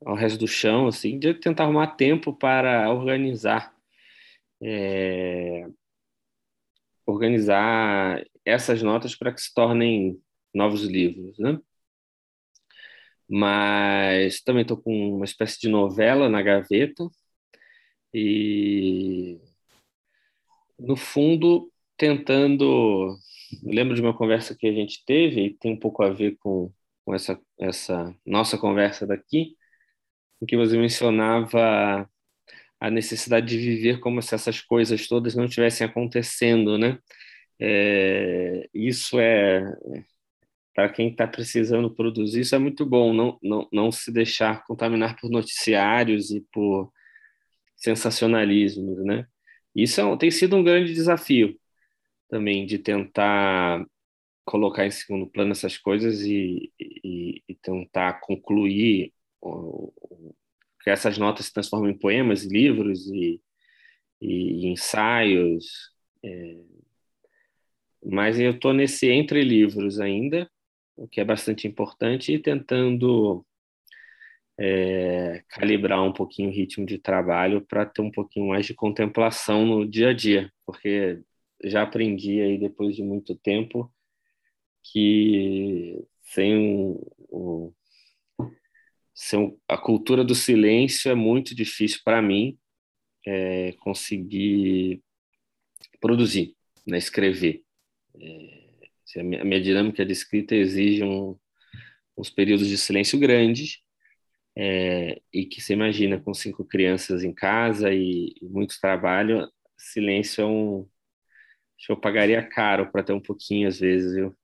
[0.06, 3.74] ao resto do chão, assim, de tentar arrumar tempo para organizar
[4.62, 5.66] é,
[7.06, 10.22] organizar essas notas para que se tornem
[10.54, 11.60] novos livros, né?
[13.30, 17.08] Mas também estou com uma espécie de novela na gaveta
[18.14, 19.40] e,
[20.78, 23.18] no fundo, tentando.
[23.64, 26.38] Eu lembro de uma conversa que a gente teve e tem um pouco a ver
[26.40, 26.72] com,
[27.06, 29.56] com essa, essa nossa conversa daqui,
[30.42, 32.10] em que você mencionava
[32.80, 37.00] a necessidade de viver como se essas coisas todas não estivessem acontecendo, né?
[37.60, 39.62] É, isso é
[40.74, 45.18] para quem está precisando produzir isso é muito bom não, não, não se deixar contaminar
[45.20, 46.90] por noticiários e por
[47.80, 49.28] sensacionalismos né
[49.76, 51.60] isso é, tem sido um grande desafio
[52.30, 53.86] também de tentar
[54.46, 59.14] colocar em segundo plano essas coisas e, e, e tentar concluir
[60.82, 63.42] que essas notas se transformam em poemas, livros e,
[64.22, 65.92] e ensaios.
[66.24, 66.58] É,
[68.04, 70.50] mas eu estou nesse entre livros ainda,
[70.96, 73.46] o que é bastante importante, e tentando
[74.62, 79.66] é, calibrar um pouquinho o ritmo de trabalho para ter um pouquinho mais de contemplação
[79.66, 81.22] no dia a dia, porque
[81.64, 83.90] já aprendi aí depois de muito tempo
[84.84, 86.98] que sem
[87.30, 87.74] o,
[89.68, 92.58] a cultura do silêncio é muito difícil para mim
[93.26, 95.02] é, conseguir
[96.02, 96.56] produzir,
[96.86, 97.64] né, escrever.
[98.20, 101.38] É, a, minha, a, minha, dinâmica de escrita exige um,
[102.18, 103.82] uns períodos de silêncio grandes
[104.58, 110.42] é, e que você imagina com cinco crianças em casa e, e muito trabalho, silêncio
[110.42, 110.88] é um
[111.88, 114.36] eu pagaria caro para ter um pouquinho às vezes, viu?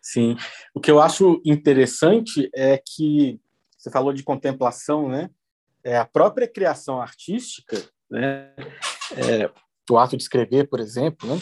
[0.00, 0.36] Sim.
[0.74, 3.38] O que eu acho interessante é que
[3.76, 5.30] você falou de contemplação, né?
[5.82, 7.76] É a própria criação artística,
[8.10, 8.54] né?
[9.16, 9.50] É,
[9.90, 11.40] o ato de escrever, por exemplo, né?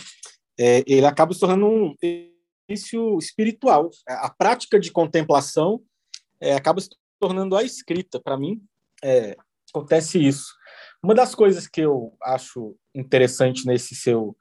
[0.58, 3.90] É, ele acaba se tornando um exercício espiritual.
[4.08, 5.80] A prática de contemplação
[6.43, 6.90] é, acaba se
[7.20, 8.20] tornando a escrita.
[8.20, 8.61] Para mim,
[9.03, 9.36] é,
[9.72, 10.53] acontece isso.
[11.01, 14.36] Uma das coisas que eu acho interessante nesse seu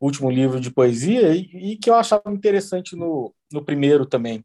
[0.00, 4.44] último livro de poesia e, e que eu achava interessante no, no primeiro também,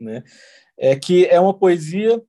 [0.00, 0.24] né?
[0.78, 2.22] É que é uma poesia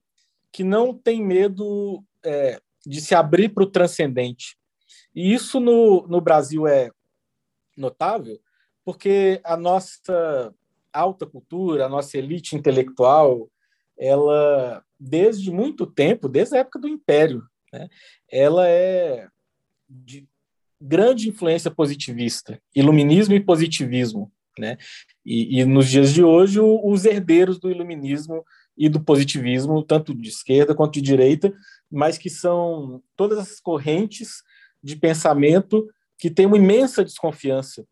[0.51, 4.57] que não tem medo é, de se abrir para o transcendente.
[5.13, 6.89] E isso no, no Brasil é
[7.75, 8.39] notável
[8.87, 10.55] porque a nossa
[10.93, 13.49] alta cultura, a nossa elite intelectual,
[13.97, 17.87] ela desde muito tempo, desde a época do Império, né,
[18.31, 19.27] ela é
[19.89, 20.27] de
[20.79, 24.77] grande influência positivista, iluminismo e positivismo, né?
[25.25, 28.43] E, e nos dias de hoje, o, os herdeiros do iluminismo
[28.77, 31.53] e do positivismo, tanto de esquerda quanto de direita,
[31.89, 34.43] mas que são todas as correntes
[34.83, 35.87] de pensamento
[36.17, 37.85] que têm uma imensa desconfiança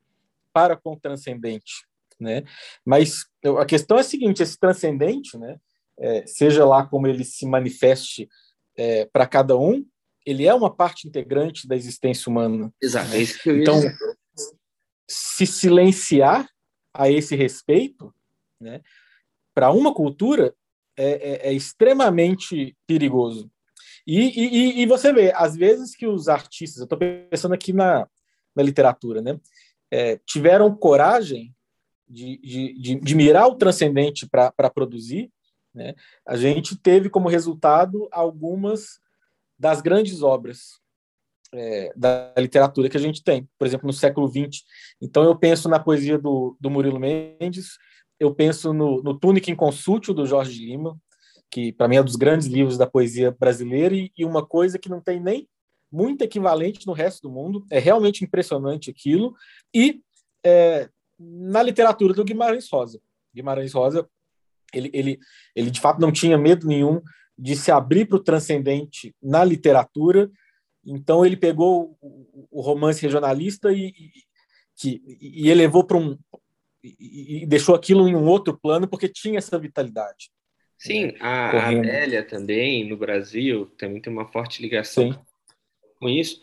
[0.53, 1.85] para com o transcendente,
[2.19, 2.43] né?
[2.85, 3.25] Mas
[3.59, 5.57] a questão é a seguinte: esse transcendente, né?
[5.97, 8.27] É, seja lá como ele se manifeste
[8.77, 9.85] é, para cada um,
[10.25, 12.73] ele é uma parte integrante da existência humana.
[12.81, 13.09] Exato.
[13.09, 13.17] Né?
[13.61, 13.79] Então,
[15.07, 16.49] se silenciar
[16.93, 18.13] a esse respeito,
[18.59, 18.81] né,
[19.53, 20.53] para uma cultura
[20.97, 23.51] é, é, é, extremamente perigoso.
[24.07, 28.07] E, e, e, você vê, às vezes que os artistas, eu estou pensando aqui na,
[28.55, 29.39] na literatura, né,
[29.91, 31.53] é, tiveram coragem
[32.07, 35.31] de, de, de, de, mirar o transcendente para produzir,
[35.75, 35.93] né,
[36.25, 38.99] a gente teve como resultado algumas
[39.59, 40.79] das grandes obras
[41.53, 44.63] é, da literatura que a gente tem, por exemplo, no século XX.
[45.01, 47.77] Então, eu penso na poesia do, do Murilo Mendes,
[48.19, 50.97] eu penso no, no Túnica em Consútil, do Jorge Lima,
[51.51, 54.79] que para mim é um dos grandes livros da poesia brasileira, e, e, uma coisa
[54.79, 55.47] que não tem nem
[55.91, 59.33] muito equivalente no resto do mundo, é realmente impressionante aquilo,
[59.73, 60.01] e
[60.45, 62.99] é, na literatura do Guimarães Rosa.
[63.33, 64.07] Guimarães Rosa,
[64.73, 65.19] ele, ele,
[65.55, 67.01] ele de fato não tinha medo nenhum
[67.37, 70.29] de se abrir para o transcendente na literatura.
[70.85, 74.11] Então ele pegou o, romance regionalista e, e,
[74.75, 76.17] que, e elevou para um
[76.83, 80.29] e, e, deixou aquilo em um outro plano porque tinha essa vitalidade.
[80.77, 85.19] Sim, né, a, a Adélia também no Brasil também tem uma forte ligação Sim.
[85.99, 86.41] com isso,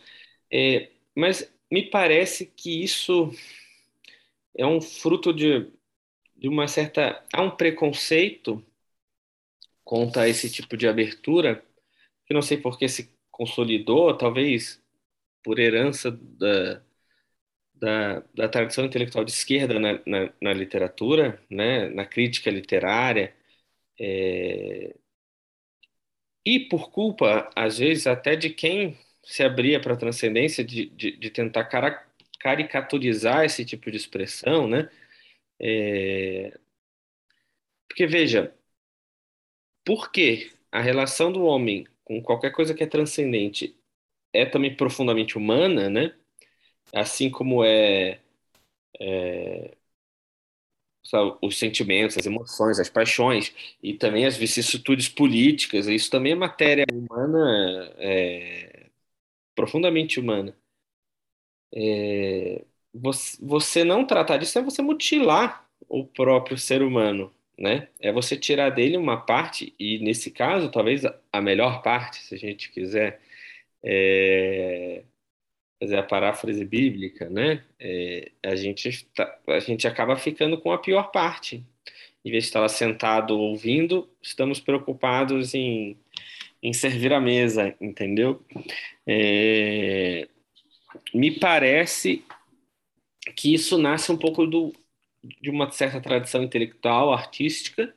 [0.51, 3.31] é, mas me parece que isso
[4.57, 5.71] é um fruto de,
[6.43, 7.23] de uma certa.
[7.33, 8.63] Há um preconceito
[9.83, 11.63] contra esse tipo de abertura,
[12.25, 14.81] que não sei por que se consolidou, talvez
[15.43, 16.81] por herança da,
[17.75, 23.35] da, da tradição intelectual de esquerda na, na, na literatura, né, na crítica literária,
[23.99, 24.95] é,
[26.45, 31.11] e por culpa, às vezes, até de quem se abria para a transcendência, de, de,
[31.17, 32.03] de tentar cara,
[32.39, 34.89] caricaturizar esse tipo de expressão, né?
[35.65, 36.53] É,
[37.87, 38.53] porque, veja,
[39.85, 43.77] por que a relação do homem com qualquer coisa que é transcendente
[44.33, 46.15] é também profundamente humana, né?
[46.93, 48.19] Assim como é,
[48.99, 49.77] é
[51.03, 55.87] sabe, os sentimentos, as emoções, as paixões e também as vicissitudes políticas.
[55.87, 58.89] Isso também é matéria humana, é,
[59.55, 60.55] profundamente humana.
[61.71, 67.87] É, você, você não tratar disso é você mutilar o próprio ser humano, né?
[67.99, 72.37] É você tirar dele uma parte e nesse caso talvez a melhor parte, se a
[72.37, 73.19] gente quiser
[73.83, 75.03] é,
[75.79, 77.63] fazer a paráfrase bíblica, né?
[77.79, 81.63] É, a, gente tá, a gente acaba ficando com a pior parte.
[82.23, 85.97] Em vez de estar lá sentado ouvindo, estamos preocupados em,
[86.61, 88.41] em servir a mesa, entendeu?
[89.05, 90.27] É,
[91.13, 92.23] me parece
[93.35, 94.73] que isso nasce um pouco do,
[95.41, 97.93] de uma certa tradição intelectual, artística,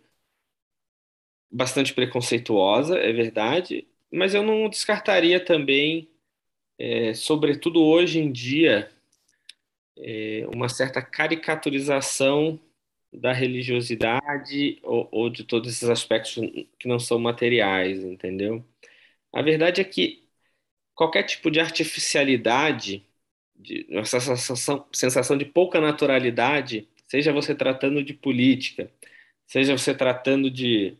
[1.50, 6.08] bastante preconceituosa, é verdade, mas eu não descartaria também
[6.78, 8.90] é, sobretudo hoje em dia,
[9.98, 12.60] é, uma certa caricaturização
[13.12, 16.34] da religiosidade ou, ou, de todos esses aspectos
[16.78, 18.64] que não são materiais, entendeu?
[19.32, 20.28] A verdade é que
[20.94, 23.06] qualquer tipo de artificialidade,
[23.58, 28.90] de, uma sensação, sensação de pouca naturalidade, seja você tratando de política,
[29.46, 30.96] seja você tratando de,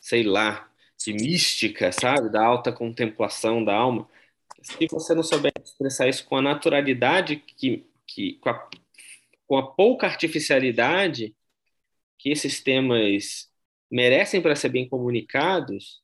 [0.00, 4.08] sei lá, de mística, sabe, da alta contemplação da alma,
[4.62, 8.70] se você não souber expressar isso com a naturalidade, que, que, com, a,
[9.46, 11.34] com a pouca artificialidade
[12.18, 13.50] que esses temas
[13.90, 16.00] merecem para ser bem comunicados,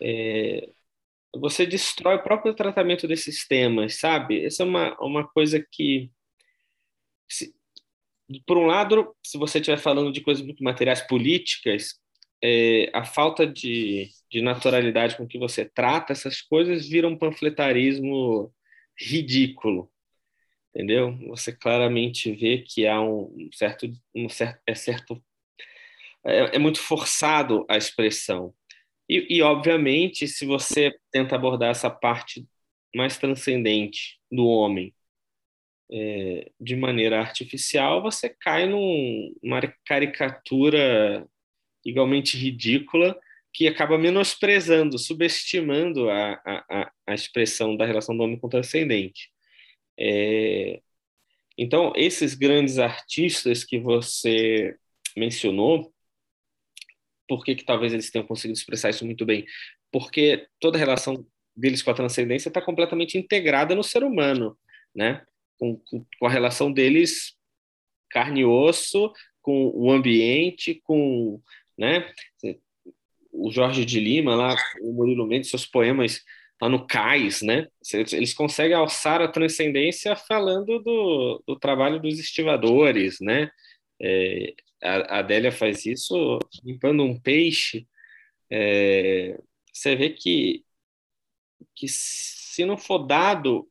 [0.00, 0.68] é,
[1.36, 4.44] você destrói o próprio tratamento desses temas, sabe?
[4.44, 6.10] Essa é uma, uma coisa que,
[7.28, 7.54] se,
[8.46, 12.00] por um lado, se você estiver falando de coisas muito materiais políticas,
[12.42, 18.52] é, a falta de, de naturalidade com que você trata essas coisas vira um panfletarismo
[18.98, 19.90] ridículo,
[20.74, 21.16] entendeu?
[21.28, 25.22] Você claramente vê que há um certo, um certo, é certo,
[26.24, 28.54] é, é muito forçado a expressão.
[29.10, 32.46] E, e, obviamente, se você tenta abordar essa parte
[32.94, 34.94] mais transcendente do homem
[35.90, 41.26] é, de maneira artificial, você cai numa caricatura
[41.84, 43.18] igualmente ridícula
[43.52, 49.28] que acaba menosprezando, subestimando a, a, a expressão da relação do homem com o transcendente.
[49.98, 50.80] É,
[51.58, 54.76] então, esses grandes artistas que você
[55.16, 55.92] mencionou,
[57.30, 59.46] por que, que talvez eles tenham conseguido expressar isso muito bem?
[59.92, 61.24] Porque toda a relação
[61.54, 64.58] deles com a transcendência está completamente integrada no ser humano,
[64.92, 65.24] né?
[65.56, 65.76] Com,
[66.18, 67.36] com, a relação deles
[68.10, 71.40] carne e osso, com o ambiente, com
[71.78, 72.12] né?
[73.32, 76.24] O Jorge de Lima, lá, o Murilo Mendes, seus poemas
[76.60, 77.68] lá no Cais, né?
[78.12, 83.52] Eles conseguem alçar a transcendência falando do, do trabalho dos estivadores, né?
[84.02, 84.52] É,
[84.82, 87.86] a Adélia faz isso limpando um peixe.
[88.50, 89.38] É,
[89.72, 90.64] você vê que,
[91.74, 93.68] que se não for dado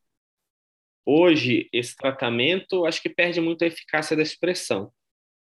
[1.04, 4.92] hoje esse tratamento, acho que perde muito a eficácia da expressão,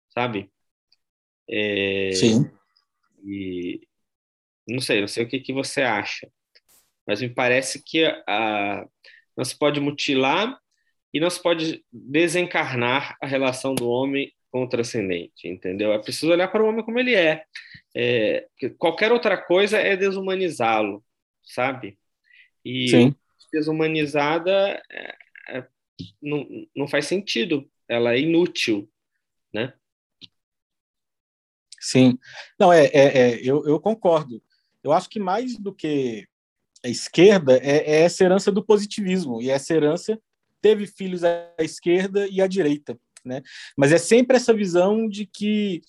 [0.09, 0.51] sabe?
[1.47, 2.51] É, Sim.
[3.23, 3.87] E
[4.67, 6.31] não sei, não sei o que, que você acha,
[7.05, 8.85] mas me parece que a,
[9.35, 10.59] não se pode mutilar
[11.13, 14.33] e não se pode desencarnar a relação do homem
[14.67, 15.91] transcendente, entendeu?
[15.91, 17.43] É preciso olhar para o homem como ele é.
[17.95, 18.47] é
[18.77, 21.03] qualquer outra coisa é desumanizá-lo,
[21.43, 21.97] sabe?
[22.63, 23.15] E Sim.
[23.51, 25.15] desumanizada é,
[25.49, 25.67] é,
[26.21, 28.87] não, não faz sentido, ela é inútil,
[29.51, 29.73] né?
[31.79, 32.17] Sim.
[32.59, 34.41] Não, é, é, é eu, eu, concordo.
[34.83, 36.27] Eu acho que mais do que
[36.85, 40.21] a esquerda é, é, essa herança do positivismo, e essa herança
[40.61, 42.97] teve filhos à esquerda e à direita.
[43.23, 43.41] Né?
[43.77, 45.81] Mas é sempre essa visão de que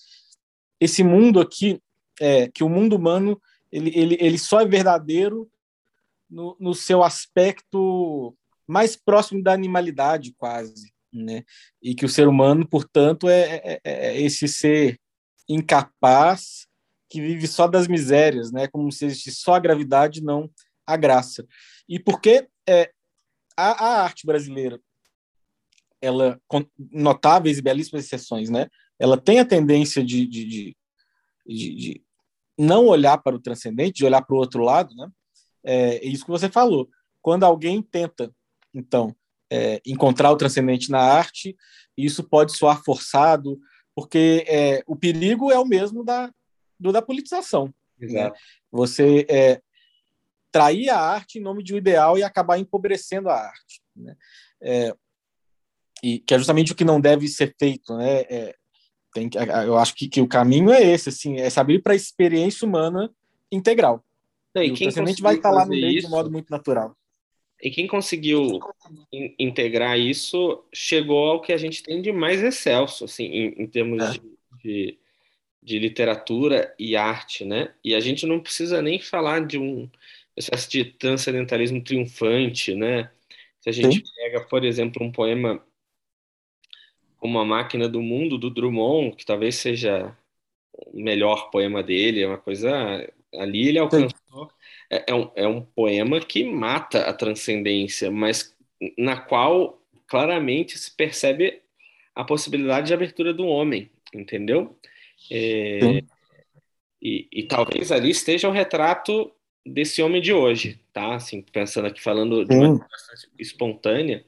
[0.81, 1.81] esse mundo aqui,
[2.21, 5.51] é, que o mundo humano, ele, ele, ele só é verdadeiro
[6.29, 10.93] no, no seu aspecto mais próximo da animalidade, quase.
[11.13, 11.45] Né?
[11.83, 14.99] E que o ser humano, portanto, é, é, é esse ser
[15.49, 16.67] incapaz
[17.09, 18.67] que vive só das misérias, né?
[18.67, 20.51] Como se existisse só a gravidade, não
[20.87, 21.47] a graça.
[21.89, 22.91] E porque é,
[23.57, 24.81] a, a arte brasileira,
[26.05, 28.69] ela com notáveis e belíssimas exceções, né?
[28.99, 30.77] Ela tem a tendência de, de, de,
[31.47, 32.03] de
[32.59, 35.09] não olhar para o transcendente, de olhar para o outro lado, né?
[35.65, 36.89] É, é isso que você falou.
[37.21, 38.33] Quando alguém tenta,
[38.73, 39.15] então,
[39.51, 41.57] é, encontrar o transcendente na arte,
[41.97, 43.59] isso pode soar forçado,
[43.95, 46.33] porque é, o perigo é o mesmo da,
[46.79, 47.73] do da politização.
[47.99, 48.31] Né?
[48.71, 49.61] Você é,
[50.51, 53.83] trair a arte em nome de um ideal e acabar empobrecendo a arte.
[53.95, 54.17] Né?
[54.61, 54.95] É,
[56.05, 58.21] e que é justamente o que não deve ser feito, né?
[58.29, 58.55] É,
[59.15, 59.31] tem,
[59.65, 63.11] eu acho que, que, o caminho é esse, assim, é saber para a experiência humana
[63.51, 64.05] integral.
[64.55, 66.95] e, o transcendente vai estar lá no meio isso, de um modo muito natural.
[67.63, 68.61] E quem conseguiu
[69.11, 73.67] in, integrar isso chegou ao que a gente tem de mais excelso, assim, em, em
[73.67, 74.11] termos é.
[74.11, 74.21] de,
[74.63, 74.99] de,
[75.63, 77.73] de, literatura e arte, né?
[77.83, 79.89] E a gente não precisa nem falar de um
[80.37, 83.11] espécie de transcendentalismo triunfante, né?
[83.61, 84.13] Se a gente Sim.
[84.17, 85.65] pega, por exemplo, um poema
[87.25, 90.15] como A Máquina do Mundo, do Drummond, que talvez seja
[90.75, 92.71] o melhor poema dele, é uma coisa.
[93.33, 94.53] Ali ele alcançou.
[94.91, 98.55] É, é, um, é um poema que mata a transcendência, mas
[98.99, 101.63] na qual claramente se percebe
[102.15, 104.79] a possibilidade de abertura do homem, entendeu?
[105.33, 106.03] É,
[107.01, 109.33] e, e, talvez ali esteja o retrato
[109.65, 111.15] desse homem de hoje, tá?
[111.15, 112.87] Assim, pensando aqui, falando de uma
[113.39, 114.23] espontânea,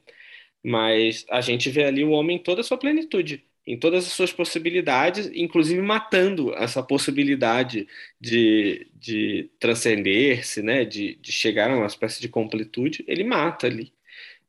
[0.67, 4.11] mas a gente vê ali o homem em toda a sua plenitude, em todas as
[4.11, 7.87] suas possibilidades, inclusive matando essa possibilidade
[8.19, 13.93] de, de transcender-se, né, de, de chegar a uma espécie de completude, ele mata ali.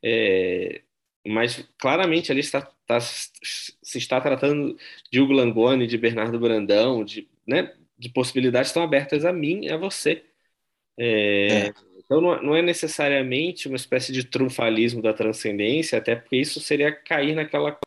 [0.02, 0.82] É,
[1.24, 4.76] mas claramente ali está, está, se está tratando
[5.12, 9.70] de Hugo Langoni, de Bernardo Brandão, de, né, de possibilidades estão abertas a mim e
[9.70, 10.24] a você.
[10.98, 11.74] É, é.
[12.08, 17.34] Então, não é necessariamente uma espécie de triunfalismo da transcendência, até porque isso seria cair
[17.34, 17.78] naquela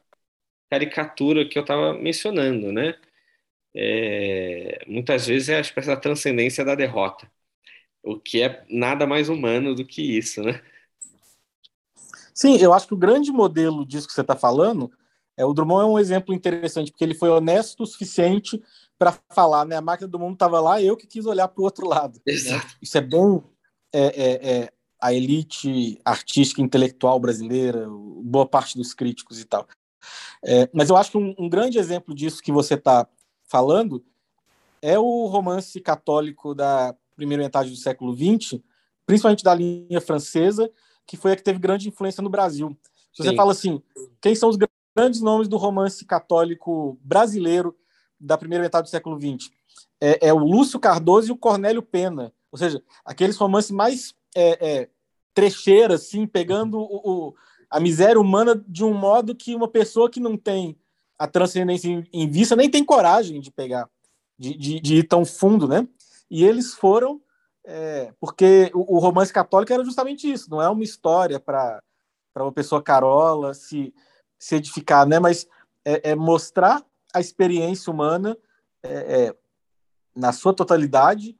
[0.69, 2.93] caricatura que eu estava mencionando, né?
[3.75, 7.29] É, muitas vezes é a espécie da transcendência da derrota,
[8.03, 10.61] o que é nada mais humano do que isso, né?
[12.31, 14.91] Sim, eu acho que o grande modelo disso que você está falando
[15.35, 18.61] é o Drummond é um exemplo interessante porque ele foi honesto o suficiente
[18.99, 19.77] para falar, né?
[19.77, 22.21] A máquina do mundo estava lá, eu que quis olhar para o outro lado.
[22.23, 22.67] Exato.
[22.67, 22.73] Né?
[22.81, 23.41] Isso é bem
[23.93, 29.67] é, é, é, a elite artística intelectual brasileira, boa parte dos críticos e tal.
[30.43, 33.07] É, mas eu acho que um, um, grande exemplo disso que você está
[33.45, 34.03] falando
[34.81, 38.59] é o romance católico da primeira metade do século XX,
[39.05, 40.71] principalmente da linha francesa,
[41.05, 42.75] que foi a que teve grande influência no Brasil.
[43.13, 43.35] Se você Sim.
[43.35, 43.81] fala assim,
[44.21, 44.57] quem são os
[44.95, 47.75] grandes nomes do romance católico brasileiro
[48.19, 49.51] da primeira metade do século XX?
[49.99, 52.33] É, é o Lúcio Cardoso e o Cornélio Pena.
[52.51, 54.89] Ou seja, aqueles romances mais é, é,
[55.33, 57.35] trecheiras, assim, pegando o, o,
[57.69, 60.77] a miséria humana de um modo que uma pessoa que não tem
[61.17, 63.87] a transcendência em, em vista nem tem coragem de pegar,
[64.37, 65.87] de, de, de, ir tão fundo, né?
[66.29, 67.21] E eles foram,
[67.63, 71.79] é, porque o, o, romance católico era justamente isso, não é uma história para
[72.35, 73.93] uma pessoa carola se,
[74.39, 75.19] se edificar, né?
[75.19, 75.47] Mas
[75.85, 76.83] é, é mostrar
[77.13, 78.37] a experiência humana
[78.83, 79.35] é, é
[80.15, 81.37] na sua totalidade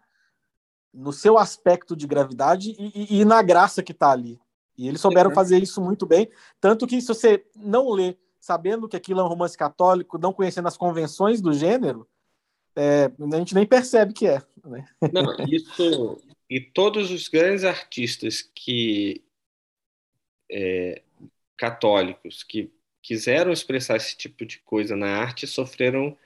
[0.94, 4.40] no seu aspecto de gravidade e, e, e na graça que está ali.
[4.78, 6.30] E eles souberam fazer isso muito bem.
[6.60, 10.68] Tanto que, se você não lê sabendo que aquilo é um romance católico, não conhecendo
[10.68, 12.08] as convenções do gênero,
[12.76, 14.42] é, a gente nem percebe que é.
[14.66, 14.86] Né?
[15.14, 16.18] Não, isso.
[16.50, 19.24] E todos os grandes artistas que.
[20.52, 21.02] É,
[21.56, 26.18] católicos que quiseram expressar esse tipo de coisa na arte sofreram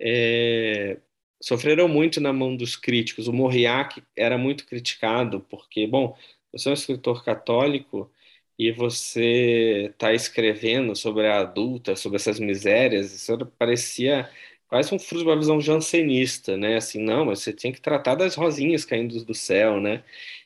[0.00, 0.98] é,
[1.42, 3.28] sofreram muito na mão dos críticos.
[3.28, 6.16] O Mauriac era muito criticado porque, bom,
[6.52, 8.10] você é um escritor católico
[8.58, 14.30] e você está escrevendo sobre a adulta, sobre essas misérias, isso parecia
[14.68, 16.76] quase um fruto de uma visão jansenista, né?
[16.76, 20.04] Assim, não, mas você tinha que tratar das rosinhas caindo do céu, né?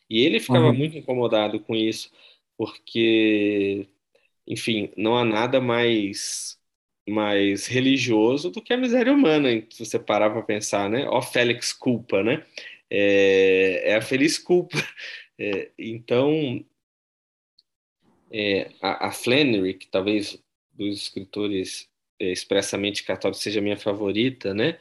[0.09, 0.75] E ele ficava uhum.
[0.75, 2.11] muito incomodado com isso,
[2.57, 3.87] porque,
[4.47, 6.56] enfim, não há nada mais
[7.09, 11.07] mais religioso do que a miséria humana, se você parar para pensar, né?
[11.09, 12.45] Ó, Félix culpa, né?
[12.91, 14.77] É, é a feliz culpa.
[15.39, 16.65] É, então,
[18.33, 20.43] é, a, a, Flannery, que talvez
[20.73, 24.79] dos escritores é, expressamente católicos seja minha favorita, né?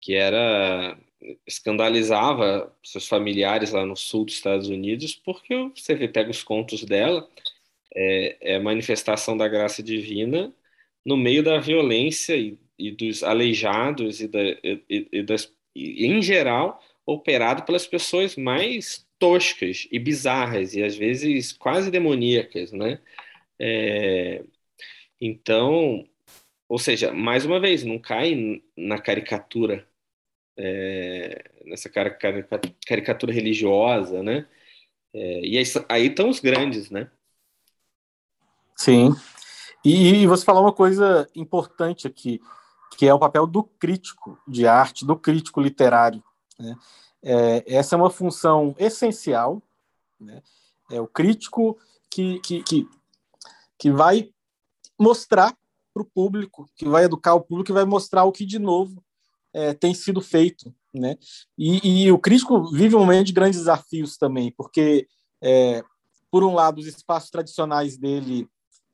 [0.00, 0.98] Que era
[1.46, 6.84] escandalizava seus familiares lá no sul dos Estados Unidos, porque você vê, pega os contos
[6.84, 7.28] dela,
[7.94, 10.54] é, é manifestação da graça divina
[11.08, 16.84] no meio da violência e, e dos aleijados e, da, e, e das, em geral,
[17.06, 23.00] operado pelas pessoas mais toscas e bizarras e às vezes quase demoníacas, né?
[23.58, 24.44] É,
[25.18, 26.06] então,
[26.68, 29.88] ou seja, mais uma vez, não cai na caricatura,
[30.58, 31.88] é, nessa
[32.86, 34.46] caricatura religiosa, né?
[35.14, 37.10] É, e aí, aí estão os grandes, né?
[38.76, 39.14] Sim.
[39.84, 42.40] E, e você falou uma coisa importante aqui,
[42.96, 46.22] que é o papel do crítico de arte, do crítico literário.
[46.58, 46.76] Né?
[47.22, 49.62] É, essa é uma função essencial.
[50.18, 50.42] Né?
[50.90, 51.78] É o crítico
[52.10, 52.88] que, que, que,
[53.78, 54.30] que vai
[54.98, 55.56] mostrar
[55.94, 59.02] para o público, que vai educar o público, que vai mostrar o que de novo
[59.52, 60.74] é, tem sido feito.
[60.92, 61.16] Né?
[61.56, 65.06] E, e, o crítico vive um momento de grandes desafios também, porque,
[65.40, 65.82] é,
[66.30, 68.48] por um lado, os espaços tradicionais dele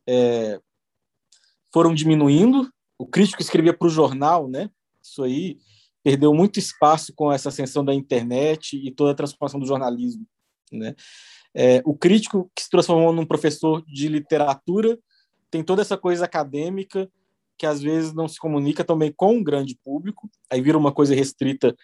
[0.07, 0.61] é,
[1.75, 2.73] foram diminuindo.
[2.97, 4.71] O crítico escrevia para o jornal, né?
[5.03, 5.59] Isso aí
[6.05, 10.25] perdeu muito espaço com essa ascensão da internet e toda a transformação do jornalismo,
[10.71, 10.95] né?
[11.53, 14.97] É, o crítico que se transformou num professor de literatura
[15.51, 17.11] tem toda essa coisa acadêmica
[17.59, 21.15] que às vezes não se comunica também com um grande público, aí vira uma coisa
[21.15, 21.75] restrita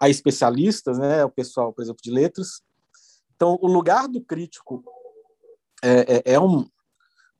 [0.00, 1.24] a especialistas, né?
[1.24, 2.62] O pessoal, por exemplo, de letras.
[3.34, 4.84] Então, o lugar do crítico
[5.82, 6.68] é, é, é um,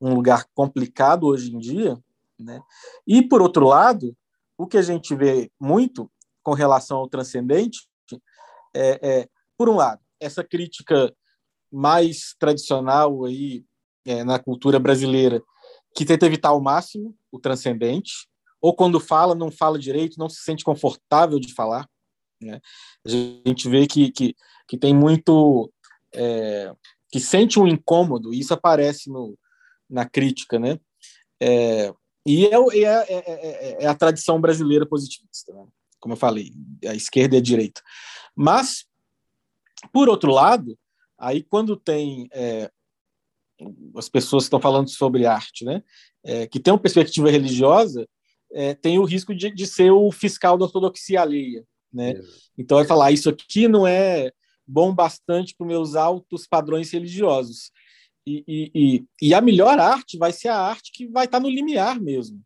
[0.00, 1.98] um lugar complicado hoje em dia,
[2.38, 2.62] né?
[3.06, 4.16] E por outro lado,
[4.56, 6.10] o que a gente vê muito
[6.42, 7.86] com relação ao transcendente
[8.74, 11.14] é, é por um lado, essa crítica
[11.70, 13.64] mais tradicional aí
[14.06, 15.42] é, na cultura brasileira
[15.94, 18.28] que tenta evitar ao máximo o transcendente,
[18.60, 21.88] ou quando fala não fala direito, não se sente confortável de falar.
[22.40, 22.60] Né?
[23.04, 24.34] A gente vê que, que,
[24.68, 25.72] que tem muito
[26.14, 26.72] é,
[27.10, 29.36] que sente um incômodo, e isso aparece no,
[29.90, 30.78] na crítica, né?
[31.40, 31.92] É,
[32.26, 35.66] e é, é, é, é, a tradição brasileira positivista, né?
[35.98, 36.52] como eu falei,
[36.86, 37.82] a esquerda e a direita.
[38.34, 38.86] Mas,
[39.92, 40.78] por outro lado,
[41.18, 42.28] aí quando tem
[43.94, 45.82] as pessoas que estão falando sobre arte, né,
[46.50, 48.08] que tem uma perspectiva religiosa,
[48.80, 52.14] tem o risco de, de, ser o fiscal da ortodoxia alheia, né?
[52.56, 54.32] Então vai falar isso aqui não é
[54.66, 57.70] bom bastante para os meus altos padrões religiosos.
[58.46, 62.00] E, e, e, a melhor arte vai ser a arte que vai estar no limiar
[62.00, 62.40] mesmo,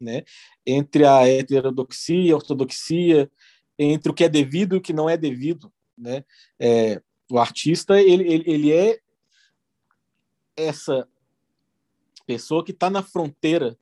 [0.00, 0.22] né?
[0.66, 3.30] Entre a heterodoxia, a ortodoxia,
[3.78, 6.24] entre o que é devido e o que não é devido, né?
[6.58, 8.98] É, o artista ele, ele, ele é
[10.56, 11.08] essa
[12.26, 13.76] pessoa que está na fronteira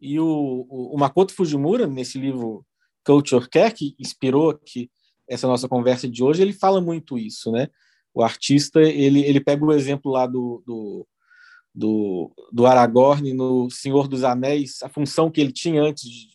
[0.00, 2.66] e o, o, Makoto Fujimura nesse livro
[3.04, 4.90] Culture Care que inspirou aqui
[5.28, 7.68] essa nossa conversa de hoje ele fala muito isso, né?
[8.14, 11.06] O artista, ele, ele pega o exemplo lá do, do,
[11.74, 16.28] do, do Aragorn no Senhor dos Anéis, a função que ele tinha antes de,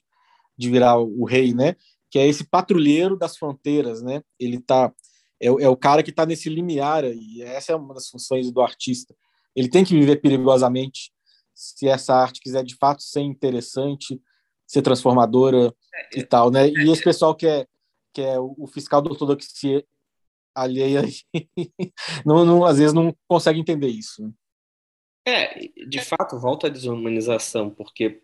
[0.57, 1.75] de virar o rei, né?
[2.09, 4.21] Que é esse patrulheiro das fronteiras, né?
[4.39, 4.91] Ele tá
[5.39, 8.61] é, é o cara que está nesse limiar e essa é uma das funções do
[8.61, 9.15] artista.
[9.55, 11.11] Ele tem que viver perigosamente
[11.53, 14.19] se essa arte quiser de fato ser interessante,
[14.65, 15.73] ser transformadora
[16.15, 16.69] e tal, né?
[16.69, 17.67] E esse pessoal que é
[18.13, 19.85] que é o fiscal da ortodoxia
[20.61, 21.01] alheia
[22.25, 24.33] não, não, às vezes não consegue entender isso.
[25.25, 28.21] É, de fato, volta à desumanização, porque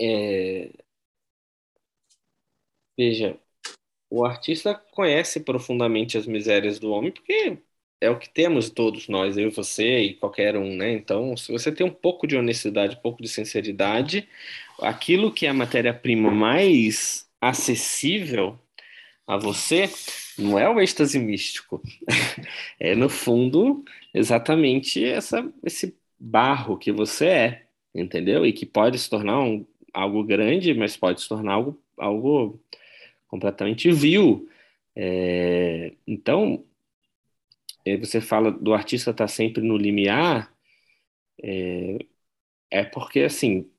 [0.00, 0.72] é...
[2.96, 3.38] veja,
[4.10, 7.58] o artista conhece profundamente as misérias do homem, porque
[8.00, 10.92] é o que temos todos nós, eu, você e qualquer um, né?
[10.92, 14.28] Então, se você tem um pouco de honestidade, um pouco de sinceridade,
[14.80, 18.58] aquilo que é a matéria-prima mais acessível
[19.28, 19.90] a você
[20.38, 21.82] não é o êxtase místico.
[22.80, 28.46] é, no fundo, exatamente essa, esse barro que você é, entendeu?
[28.46, 32.58] E que pode se tornar um, algo grande, mas pode se tornar algo, algo
[33.28, 34.48] completamente vil.
[34.96, 36.64] É, então,
[37.84, 40.50] é, você fala do artista estar tá sempre no limiar,
[41.42, 41.98] é,
[42.70, 43.70] é porque, assim,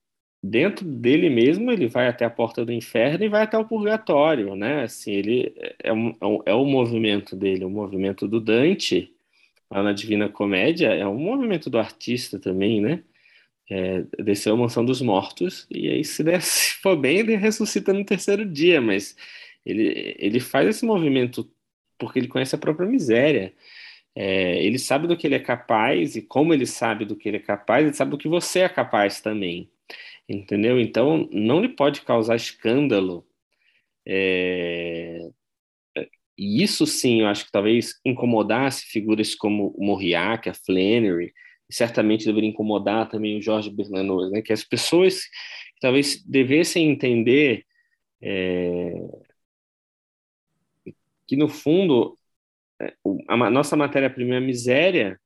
[0.42, 4.56] dentro dele mesmo ele vai até a porta do inferno e vai até o purgatório,
[4.56, 4.84] né?
[4.84, 9.14] Assim, ele é, um, é, é o movimento dele, o movimento do Dante
[9.70, 13.04] lá na Divina Comédia é um movimento do artista também, né?
[13.72, 17.94] É, desceu a mansão dos mortos e aí se, der, se for bem ele ressuscita
[17.94, 19.16] no terceiro dia, mas
[19.66, 21.50] ele, ele faz esse movimento
[21.98, 23.54] porque ele conhece a própria miséria.
[24.16, 27.38] É, ele sabe do que ele é capaz e como ele sabe do que ele
[27.38, 29.70] é capaz, ele sabe do que você é capaz também
[30.30, 30.80] entendeu?
[30.80, 33.28] Então, não lhe pode causar escândalo
[34.08, 35.30] é,
[36.40, 41.34] e isso sim, eu acho que talvez incomodasse figuras como o Moriarty, a Flannery,
[41.70, 44.42] e certamente deveria incomodar também o Jorge Bernanos, né?
[44.42, 45.22] que as pessoas
[45.82, 47.66] talvez devessem entender
[48.22, 48.94] é,
[51.28, 52.18] que, no fundo,
[52.82, 52.94] é,
[53.28, 55.20] a nossa matéria-prima, a miséria,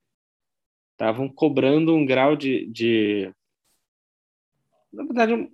[0.93, 3.32] estavam cobrando um grau de, de
[4.94, 5.50] na verdade, um,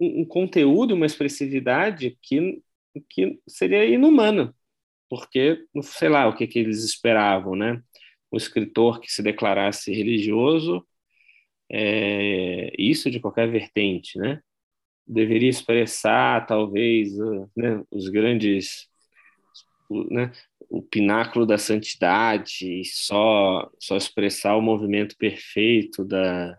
[0.00, 2.62] um, conteúdo, uma expressividade que,
[3.08, 4.54] que seria inumana,
[5.08, 7.82] porque, sei lá, o que, que eles esperavam, né?
[8.32, 10.86] Um escritor que se declarasse religioso,
[11.70, 14.40] é, isso de qualquer vertente, né?
[15.06, 17.16] Deveria expressar, talvez,
[17.56, 18.88] né, os grandes
[20.10, 20.32] né,
[20.68, 26.56] o pináculo da santidade, só só expressar o movimento perfeito da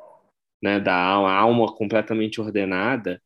[0.61, 3.21] né, da alma, completamente ordenada,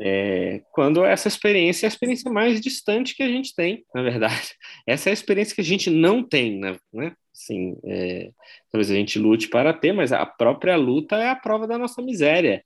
[0.00, 4.54] é, quando essa experiência é a experiência mais distante que a gente tem, na verdade.
[4.86, 6.78] Essa é a experiência que a gente não tem, né?
[6.92, 7.14] né?
[7.34, 8.30] Assim, é,
[8.70, 12.00] talvez a gente lute para ter, mas a própria luta é a prova da nossa
[12.00, 12.64] miséria.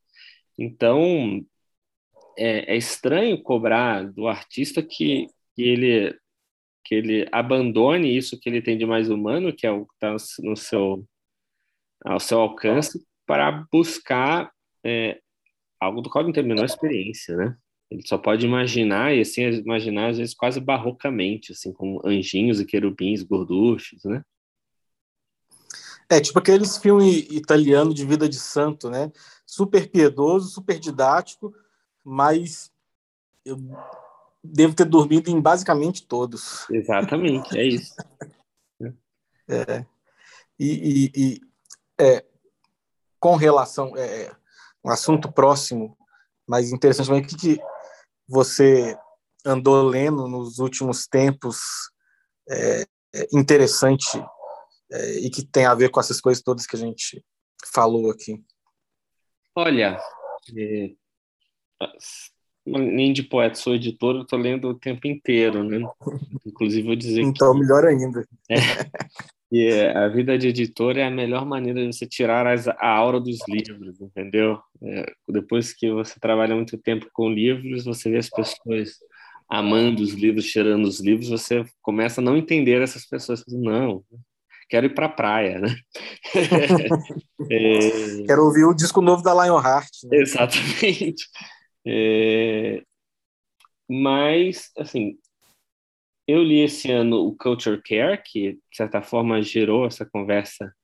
[0.58, 1.42] Então,
[2.38, 6.14] é, é estranho cobrar do artista que, que ele
[6.84, 10.16] que ele abandone isso que ele tem de mais humano, que é o que está
[10.42, 11.06] no seu,
[12.04, 14.50] ao seu alcance, para buscar
[14.84, 15.20] é,
[15.80, 17.56] algo do qual não tem a menor experiência, né?
[17.90, 22.64] Ele só pode imaginar, e assim, imaginar às vezes quase barrocamente, assim, com anjinhos e
[22.64, 24.22] querubins gorduchos, né?
[26.08, 29.10] É, tipo aqueles filmes italianos de vida de santo, né?
[29.46, 31.54] Super piedoso, super didático,
[32.04, 32.70] mas
[33.44, 33.56] eu
[34.42, 36.68] devo ter dormido em basicamente todos.
[36.70, 37.94] Exatamente, é isso.
[39.48, 39.86] é.
[40.58, 41.40] E, e, e
[41.98, 42.24] é,
[43.22, 44.32] com relação é, é
[44.84, 45.96] um assunto próximo,
[46.44, 47.62] mas interessante, mas o que, que
[48.28, 48.98] você
[49.46, 51.60] andou lendo nos últimos tempos
[52.50, 52.82] é,
[53.14, 54.20] é, interessante
[54.90, 57.24] é, e que tem a ver com essas coisas todas que a gente
[57.72, 58.42] falou aqui?
[59.54, 60.00] Olha,
[60.58, 60.90] é,
[62.66, 65.78] nem de poeta, sou editor, eu estou lendo o tempo inteiro, né?
[66.44, 67.60] Inclusive, vou dizer então, que...
[67.60, 68.26] melhor ainda.
[68.50, 68.56] É,
[69.52, 73.20] e a vida de editor é a melhor maneira de você tirar as, a aura
[73.20, 74.58] dos livros, entendeu?
[74.82, 78.96] É, depois que você trabalha muito tempo com livros, você vê as pessoas
[79.46, 83.44] amando os livros, cheirando os livros, você começa a não entender essas pessoas.
[83.46, 84.02] Não,
[84.70, 85.76] quero ir para a praia, né?
[87.50, 88.24] é...
[88.26, 89.90] Quero ouvir o disco novo da Lionheart.
[90.04, 90.16] Né?
[90.16, 91.26] Exatamente.
[91.86, 92.82] É...
[93.86, 95.18] Mas, assim,
[96.32, 100.74] eu li esse ano o Culture Care, que de certa forma gerou essa conversa,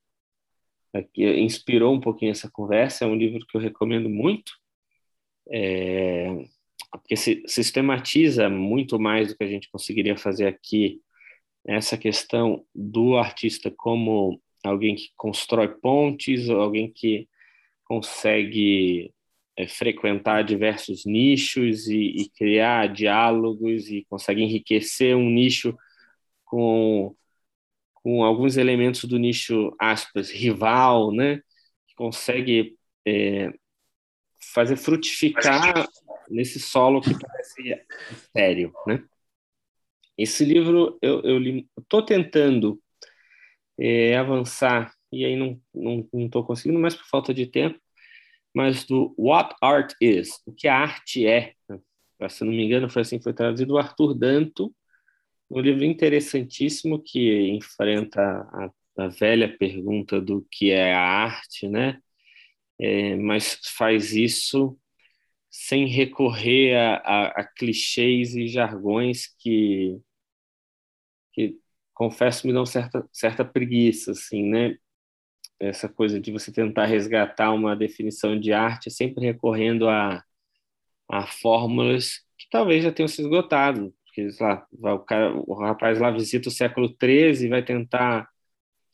[1.15, 3.05] inspirou um pouquinho essa conversa.
[3.05, 4.51] É um livro que eu recomendo muito,
[5.51, 6.45] é...
[6.91, 11.01] porque se, sistematiza muito mais do que a gente conseguiria fazer aqui
[11.65, 17.27] essa questão do artista como alguém que constrói pontes, alguém que
[17.85, 19.13] consegue
[19.59, 25.77] é, frequentar diversos nichos e, e, criar diálogos e consegue enriquecer um nicho
[26.45, 27.13] com,
[27.93, 31.41] com alguns elementos do nicho, aspas, rival, né?
[31.93, 33.51] Consegue é,
[34.53, 35.85] fazer frutificar
[36.29, 37.85] nesse solo que parece
[38.31, 39.03] sério, né?
[40.17, 42.81] Esse livro eu, eu estou tentando
[43.77, 47.77] é, avançar e aí não não estou conseguindo mais por falta de tempo
[48.53, 51.53] mas do What Art Is, o que a arte é.
[52.29, 54.73] Se não me engano, foi assim foi traduzido o Arthur Danto,
[55.49, 61.99] um livro interessantíssimo que enfrenta a, a velha pergunta do que é a arte, né?
[62.79, 64.79] É, mas faz isso
[65.49, 69.99] sem recorrer a, a, a, clichês e jargões que,
[71.33, 71.57] que
[71.93, 74.77] confesso me dão certa, certa preguiça, assim, né?
[75.59, 80.23] Essa coisa de você tentar resgatar uma definição de arte sempre recorrendo a,
[81.09, 83.93] a fórmulas que talvez já tenham se esgotado.
[84.05, 88.29] Porque lá, o, cara, o rapaz lá visita o século XIII e vai tentar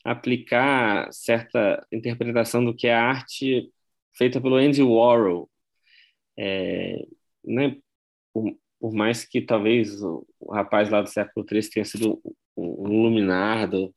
[0.04, 3.72] aplicar certa interpretação do que é arte
[4.16, 5.50] feita pelo Andy Warhol.
[6.38, 7.06] É,
[7.44, 7.76] né,
[8.32, 12.20] por, por, mais que talvez o, o, rapaz lá do século XIII tenha sido
[12.56, 13.94] um, um luminar do,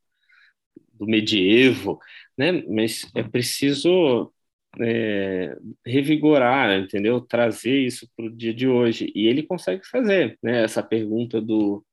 [0.93, 1.99] do medievo,
[2.40, 2.64] né?
[2.70, 4.32] Mas é preciso
[4.80, 7.20] é, revigorar, entendeu?
[7.22, 9.12] Trazer isso para o dia de hoje.
[9.16, 10.64] E ele consegue fazer, né?
[10.64, 11.86] Essa pergunta do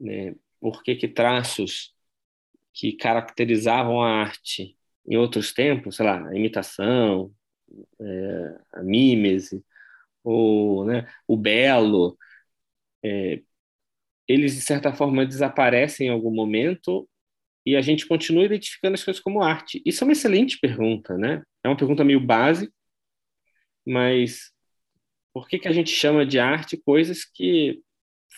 [0.00, 1.94] né, por que, que traços
[2.72, 4.76] que caracterizavam a arte
[5.06, 7.32] em outros tempos, sei lá, a imitação,
[8.00, 9.64] é, a mímese,
[10.24, 12.18] ou né, o belo,
[13.04, 13.42] é,
[14.28, 17.08] eles de certa forma desaparecem em algum momento
[17.66, 19.82] e a gente continua identificando as coisas como arte?
[19.84, 21.42] Isso é uma excelente pergunta, né?
[21.62, 22.72] É uma pergunta meio básica,
[23.86, 24.52] mas
[25.32, 27.80] por que, que a gente chama de arte coisas que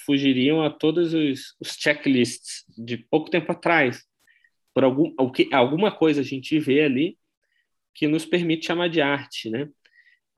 [0.05, 4.05] fugiriam a todos os, os checklists de pouco tempo atrás?
[4.75, 5.13] Por algum,
[5.53, 7.19] alguma coisa a gente vê ali
[7.95, 9.69] que nos permite chamar de arte, né?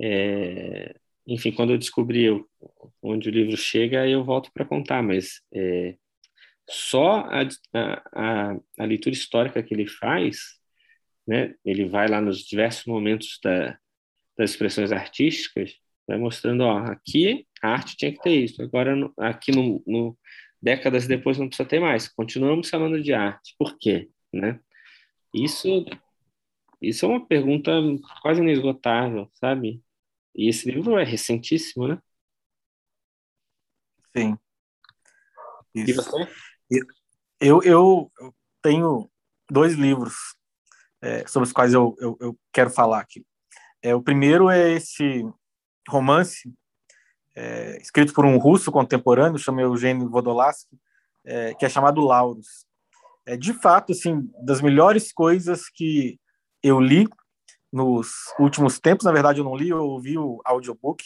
[0.01, 0.95] É,
[1.27, 2.29] enfim, quando eu descobri
[3.03, 5.97] onde o livro chega, eu volto para contar, mas é,
[6.69, 7.49] só a,
[8.15, 10.59] a, a, leitura histórica que ele faz,
[11.27, 13.79] né, ele vai lá nos diversos momentos da,
[14.37, 15.75] das expressões artísticas,
[16.07, 20.19] vai mostrando, ó, aqui a arte tinha que ter isso, agora aqui no, no
[20.61, 24.11] décadas depois não precisa ter mais, continuamos chamando de arte, por quê?
[24.33, 24.61] Né?
[25.35, 25.87] Isso,
[26.83, 27.73] isso é uma pergunta
[28.21, 29.83] quase inesgotável, sabe?
[30.35, 31.99] E esse livro é recentíssimo, né?
[34.17, 34.39] Sim.
[35.75, 35.91] Isso.
[35.91, 36.48] E você?
[37.41, 38.11] Eu, eu,
[38.63, 39.09] tenho
[39.51, 40.15] dois livros
[41.01, 43.25] é, sobre os quais eu, eu, eu, quero falar aqui.
[43.83, 45.25] É, o primeiro é esse
[45.89, 46.53] romance
[47.35, 50.77] é, escrito por um russo contemporâneo, chama Eugênio Vodolaski,
[51.25, 52.67] é, que é chamado Lauros.
[53.25, 56.19] É, de fato, assim, das melhores coisas que
[56.63, 57.07] eu li
[57.73, 58.09] nos
[58.39, 59.05] últimos tempos.
[59.05, 61.05] Na verdade, eu não li, eu ouvi o audiobook.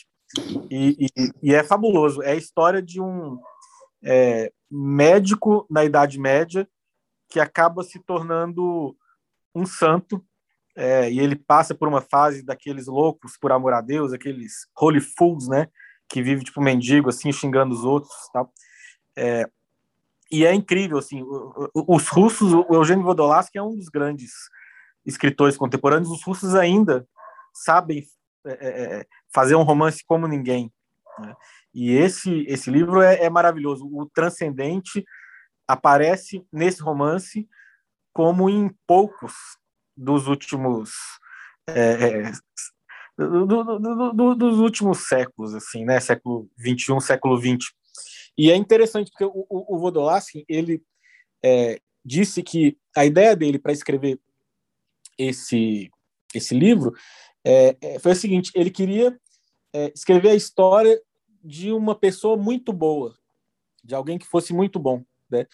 [0.71, 2.23] E, e, e é fabuloso.
[2.23, 3.39] É a história de um
[4.03, 6.67] é, médico na Idade Média
[7.29, 8.97] que acaba se tornando
[9.55, 10.25] um santo.
[10.75, 15.01] É, e ele passa por uma fase daqueles loucos por amor a Deus, aqueles holy
[15.01, 15.69] fools, né?
[16.09, 18.51] Que vive tipo mendigo, assim, xingando os outros, tal.
[19.15, 19.47] É,
[20.31, 21.23] e é incrível, assim,
[21.75, 24.33] os russos, o Eugênio Vodolaski é um dos grandes
[25.05, 27.07] escritores contemporâneos, os russos ainda
[27.53, 28.07] sabem
[28.47, 30.73] é, é, é, fazer um romance como ninguém.
[31.19, 31.35] Né?
[31.75, 33.87] E esse esse livro é, é, maravilhoso.
[33.87, 35.05] O transcendente
[35.67, 37.49] aparece nesse romance
[38.13, 39.35] como em poucos
[39.97, 40.91] dos últimos
[41.69, 42.33] é, é
[43.17, 46.01] do, do, do, dos últimos séculos, assim, né?
[46.01, 47.65] Século 21, século 20.
[48.37, 49.93] E é interessante porque o, o, o
[50.49, 50.83] ele
[52.05, 54.19] disse que a ideia dele para escrever
[55.19, 55.91] esse,
[56.35, 56.95] esse livro
[57.45, 59.19] é, é, foi o seguinte: ele queria
[59.73, 61.01] é, escrever a história
[61.43, 63.15] de uma pessoa muito boa,
[63.83, 65.47] de alguém que fosse muito bom, né?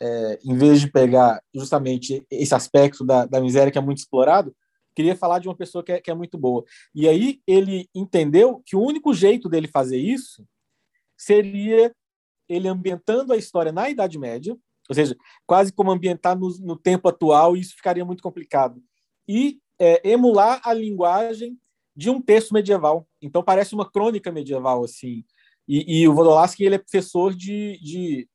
[0.00, 4.54] É, em vez de pegar justamente esse aspecto da, da miséria que é muito explorado,
[4.94, 6.64] queria falar de uma pessoa que é, que é muito boa.
[6.94, 10.46] E aí ele entendeu que o único jeito dele fazer isso
[11.16, 11.94] seria
[12.48, 14.56] ele ambientando a história na Idade Média,
[14.88, 15.16] ou seja,
[15.46, 18.82] quase como ambientar no, no tempo atual, e isso ficaria muito complicado
[19.28, 21.58] e é, emular a linguagem
[21.96, 23.06] de um texto medieval.
[23.20, 25.24] Então parece uma crônica medieval assim.
[25.66, 28.28] E, e o Vodolaski ele é professor de, de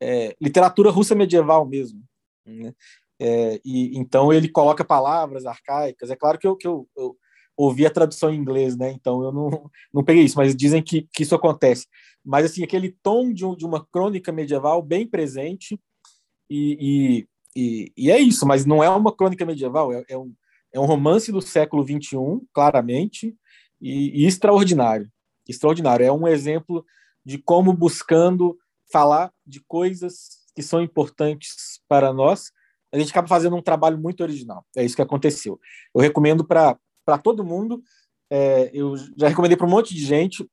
[0.00, 2.02] é, literatura russa medieval mesmo.
[2.46, 2.74] Né?
[3.20, 6.10] É, e então ele coloca palavras arcaicas.
[6.10, 7.16] É claro que eu, que eu, eu
[7.56, 8.92] ouvi a tradução em inglês, né?
[8.92, 11.86] Então eu não, não peguei isso, mas dizem que, que isso acontece.
[12.24, 15.78] Mas assim aquele tom de, de uma crônica medieval bem presente
[16.48, 20.32] e, e, e, é isso, mas não é uma crônica medieval, é, é, um,
[20.72, 22.16] é um romance do século XXI,
[22.52, 23.36] claramente,
[23.80, 25.10] e, e extraordinário.
[25.48, 26.04] Extraordinário.
[26.04, 26.84] É um exemplo
[27.24, 28.58] de como buscando
[28.90, 32.50] falar de coisas que são importantes para nós,
[32.92, 34.64] a gente acaba fazendo um trabalho muito original.
[34.76, 35.60] É isso que aconteceu.
[35.94, 36.78] Eu recomendo para
[37.22, 37.82] todo mundo,
[38.30, 40.48] é, eu já recomendei para um monte de gente,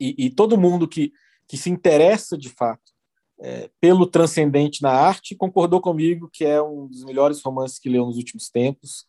[0.00, 1.12] e, e, todo mundo que,
[1.48, 2.92] que se interessa de fato
[3.40, 8.06] é, pelo transcendente na arte, concordou comigo que é um dos melhores romances que leu
[8.06, 9.04] nos últimos tempos.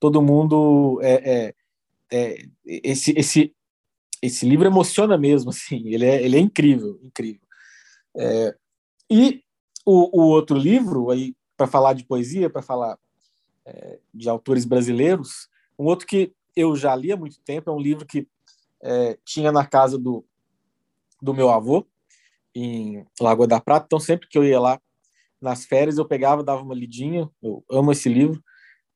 [0.00, 1.54] Todo mundo é, é,
[2.10, 3.54] é, esse esse
[4.22, 5.82] esse livro emociona mesmo, assim.
[5.86, 7.42] Ele é ele é incrível, incrível.
[8.16, 8.56] É,
[9.10, 9.42] e
[9.84, 12.98] o, o, outro livro aí para falar de poesia, para falar
[13.66, 15.48] é, de autores brasileiros,
[15.78, 18.26] um outro que eu já li há muito tempo é um livro que
[19.26, 20.24] tinha na casa do
[21.20, 21.86] do meu avô,
[22.54, 24.80] em Lagoa da Prata, então sempre que eu ia lá
[25.40, 28.42] nas férias eu pegava, dava uma lidinha, eu amo esse livro.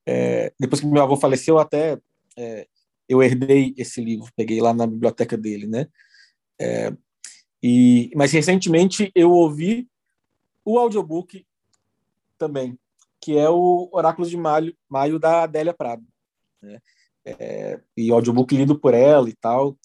[0.07, 1.99] É, depois que meu avô faleceu, até
[2.37, 2.67] é,
[3.09, 5.89] eu herdei esse livro, peguei lá na biblioteca dele, né?
[6.61, 6.93] É,
[7.63, 9.89] e, mas recentemente eu ouvi
[10.65, 11.47] o audiobook
[12.39, 12.79] também,
[13.21, 16.05] que é o Oráculos de Maio, Maio da Adélia Prado.
[16.61, 16.81] Né?
[17.25, 19.79] É, e audiobook lido por ela e tal.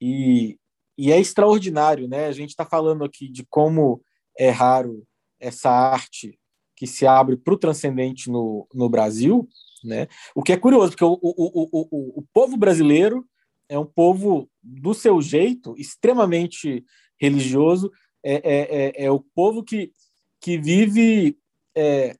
[0.00, 0.58] E
[0.96, 2.26] e é extraordinário, né?
[2.26, 4.02] A gente está falando aqui de como
[4.38, 5.06] é raro
[5.40, 6.38] essa arte
[6.82, 9.48] que se abre para o transcendente no, no Brasil,
[9.84, 10.08] né?
[10.34, 13.24] O que é curioso, porque o, o, o, o, povo brasileiro
[13.68, 16.84] é um povo do seu jeito extremamente
[17.20, 17.88] religioso,
[18.20, 19.92] é, é, é, é o povo que,
[20.40, 21.38] que vive
[21.72, 22.16] é,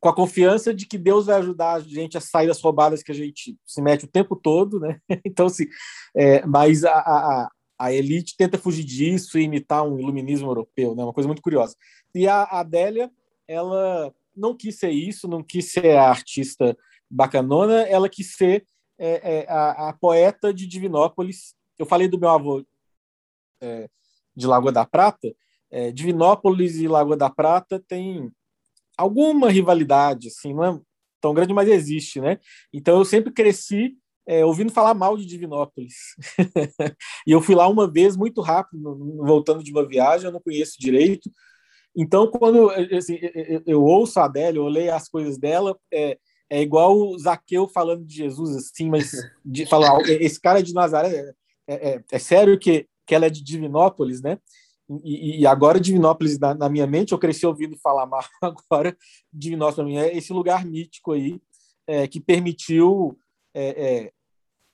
[0.00, 3.12] com a confiança de que Deus vai ajudar a gente a sair das roubadas que
[3.12, 4.98] a gente se mete o tempo todo, né?
[5.22, 5.66] Então, assim,
[6.16, 11.02] é, mas a, a, a, elite tenta fugir disso e imitar um iluminismo europeu, né?
[11.02, 11.76] Uma coisa muito curiosa.
[12.14, 13.10] E a Adélia,
[13.46, 16.76] ela não quis ser isso, não quis ser a artista
[17.10, 18.66] bacanona, ela quis ser
[18.98, 21.54] é, é, a, a, poeta de Divinópolis.
[21.78, 22.64] Eu falei do meu avô
[23.60, 23.88] é,
[24.34, 25.34] de Lagoa da Prata.
[25.70, 28.30] É, Divinópolis e Lagoa da Prata tem
[28.96, 30.80] alguma rivalidade, assim, não é
[31.20, 32.38] tão grande, mas existe, né?
[32.72, 33.96] Então eu sempre cresci
[34.26, 35.94] é, ouvindo falar mal de Divinópolis.
[37.26, 40.78] e eu fui lá uma vez, muito rápido, voltando de uma viagem, eu não conheço
[40.78, 41.30] direito.
[41.94, 46.62] Então, quando assim, eu, eu ouço a Adélia, eu leio as coisas dela, é, é
[46.62, 49.12] igual o Zaqueu falando de Jesus, assim, mas
[49.44, 51.34] de falar, esse cara de Nazaré,
[51.66, 54.38] é, é, é sério que, que ela é de Divinópolis, né?
[55.04, 58.96] E, e, agora Divinópolis na, na, minha mente, eu cresci ouvindo falar mal, agora
[59.32, 61.40] Divinópolis para mim é esse lugar mítico aí
[61.86, 63.16] é, que permitiu
[63.54, 64.12] é, é,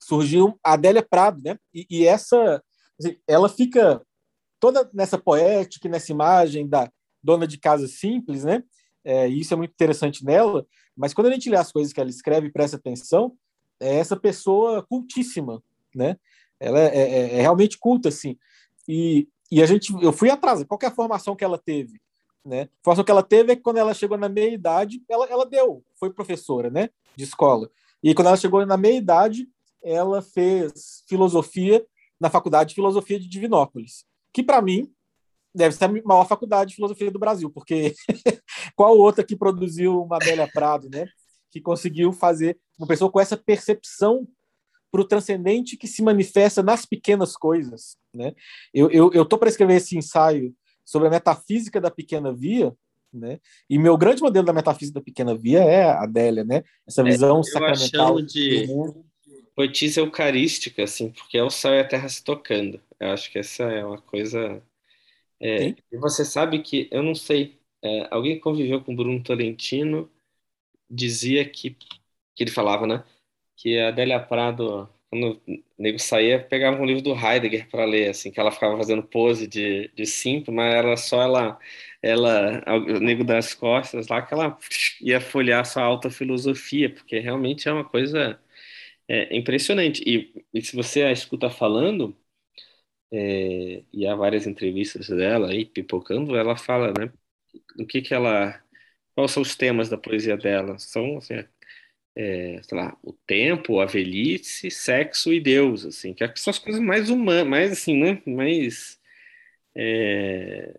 [0.00, 1.58] surgiu a Adélia Prado, né?
[1.74, 2.62] E, e essa,
[2.98, 4.02] assim, ela fica
[4.60, 6.90] toda nessa poética, nessa imagem da
[7.22, 8.62] dona de casa simples, né?
[9.04, 10.66] É, isso é muito interessante nela.
[10.96, 13.32] Mas quando a gente lê as coisas que ela escreve, presta atenção,
[13.80, 15.62] é essa pessoa cultíssima,
[15.94, 16.16] né?
[16.60, 18.36] Ela é, é, é realmente culta, assim.
[18.86, 22.00] E, e a gente, eu fui atrás, qual é a formação que ela teve?
[22.44, 22.62] Né?
[22.62, 25.46] A formação que ela teve é que quando ela chegou na meia idade, ela, ela
[25.46, 27.70] deu, foi professora, né, de escola.
[28.02, 29.48] E quando ela chegou na meia idade,
[29.82, 31.84] ela fez filosofia
[32.18, 34.90] na Faculdade de Filosofia de Divinópolis, que para mim
[35.58, 37.94] deve ser a maior faculdade de filosofia do Brasil, porque
[38.74, 41.06] qual outra que produziu uma Bélia Prado, né?
[41.50, 44.26] Que conseguiu fazer uma pessoa com essa percepção
[44.90, 47.96] para o transcendente que se manifesta nas pequenas coisas.
[48.14, 48.32] Né?
[48.72, 50.54] Eu estou eu, eu para escrever esse ensaio
[50.84, 52.74] sobre a metafísica da pequena via,
[53.12, 53.38] né?
[53.68, 56.62] E meu grande modelo da metafísica da pequena via é a Adélia, né?
[56.86, 58.66] Essa é, visão é, sacramental de
[59.54, 62.80] poetisa eucarística, assim, porque é o céu e a terra se tocando.
[63.00, 64.62] Eu acho que essa é uma coisa.
[65.40, 67.58] É, e você sabe que eu não sei.
[67.82, 70.10] É, alguém que conviveu com Bruno Tolentino
[70.90, 71.76] dizia que
[72.36, 73.04] que ele falava, né?
[73.56, 78.10] que a Adélia Prado, quando o nego saía, pegava um livro do Heidegger para ler,
[78.10, 81.60] assim, que ela ficava fazendo pose de, de cinto, mas era só ela,
[82.02, 84.58] ela, o nego das costas lá, que ela
[85.02, 88.40] ia folhear sua alta filosofia, porque realmente é uma coisa
[89.08, 90.02] é, impressionante.
[90.06, 92.16] E, e se você a escuta falando,
[93.12, 97.12] é, e há várias entrevistas dela aí, pipocando, ela fala, né,
[97.78, 98.62] o que que ela,
[99.14, 100.78] quais são os temas da poesia dela?
[100.78, 101.34] São, assim,
[102.16, 106.80] é, sei lá, o tempo, a velhice, sexo e Deus, assim, que são as coisas
[106.82, 108.98] mais humanas, mais assim, né, mais
[109.76, 110.78] é,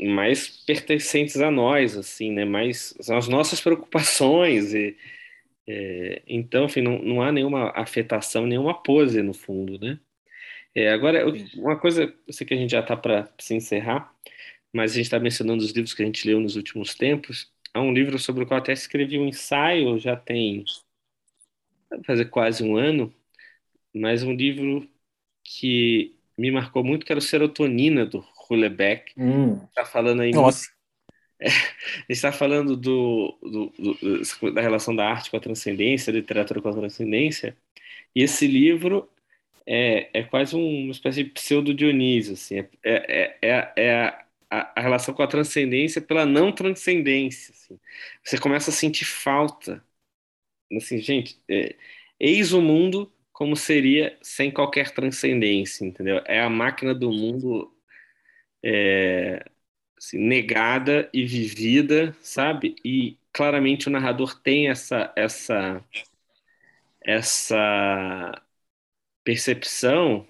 [0.00, 4.96] mais pertencentes a nós, assim, né, mais são as nossas preocupações e
[5.68, 9.98] é, então, enfim, não, não há nenhuma afetação, nenhuma pose no fundo, né?
[10.74, 11.24] É, agora,
[11.54, 14.12] uma coisa, eu sei que a gente já está para se encerrar,
[14.72, 17.80] mas a gente está mencionando os livros que a gente leu nos últimos tempos há
[17.80, 20.64] um livro sobre o qual até escrevi um ensaio, já tem
[22.04, 23.12] fazer quase um ano,
[23.92, 24.88] mas um livro
[25.42, 29.12] que me marcou muito, que era o Serotonina, do Hulebeck.
[29.18, 29.60] Hum.
[29.64, 30.30] Está falando aí...
[30.30, 30.72] Nossa.
[31.36, 31.48] É,
[32.08, 36.68] está falando do, do, do, da relação da arte com a transcendência, da literatura com
[36.68, 37.56] a transcendência,
[38.14, 39.10] e esse livro
[39.66, 43.94] é, é quase uma espécie de pseudo-Dionísio, assim, é, é, é, é
[44.50, 47.52] a, a, relação com a transcendência pela não transcendência.
[47.54, 47.78] Assim.
[48.24, 49.84] Você começa a sentir falta.
[50.76, 51.76] Assim, gente, é,
[52.20, 56.22] eis o mundo como seria sem qualquer transcendência, entendeu?
[56.26, 57.74] É a máquina do mundo
[58.62, 59.44] é,
[59.98, 62.76] assim, negada e vivida, sabe?
[62.84, 65.84] E claramente o narrador tem essa essa
[67.00, 68.42] essa
[69.24, 70.26] percepção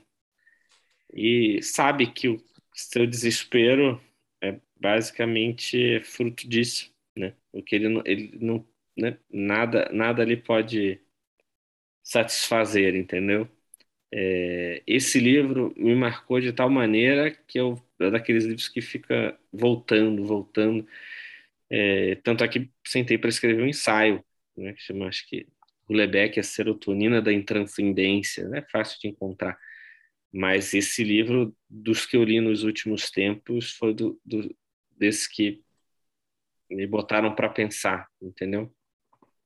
[1.12, 2.42] e sabe que o
[2.74, 4.00] seu desespero
[4.42, 7.34] é basicamente fruto disso, né?
[7.52, 8.66] Porque ele não, ele não
[8.96, 9.18] né?
[9.30, 11.00] nada, nada ali pode
[12.02, 13.48] satisfazer, entendeu?
[14.12, 19.38] É, esse livro me marcou de tal maneira que eu é daqueles livros que fica
[19.52, 20.86] voltando, voltando.
[21.70, 24.24] É, tanto é que sentei para escrever um ensaio,
[24.56, 25.46] né, que chama, acho que,
[25.88, 29.56] Hulebeck, a serotonina da intranscendência, né, fácil de encontrar.
[30.32, 34.54] Mas esse livro, dos que eu li nos últimos tempos, foi do, do
[34.96, 35.62] desses que
[36.70, 38.72] me botaram para pensar, entendeu?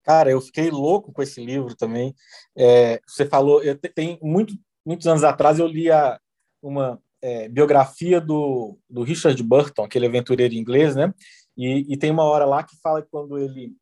[0.03, 2.15] Cara, eu fiquei louco com esse livro também.
[2.57, 4.55] É, você falou, eu tem muito,
[4.85, 6.19] muitos anos atrás eu li a,
[6.63, 11.13] uma é, biografia do, do Richard Burton, aquele aventureiro inglês, né?
[11.57, 13.77] E, e tem uma hora lá que fala que quando ele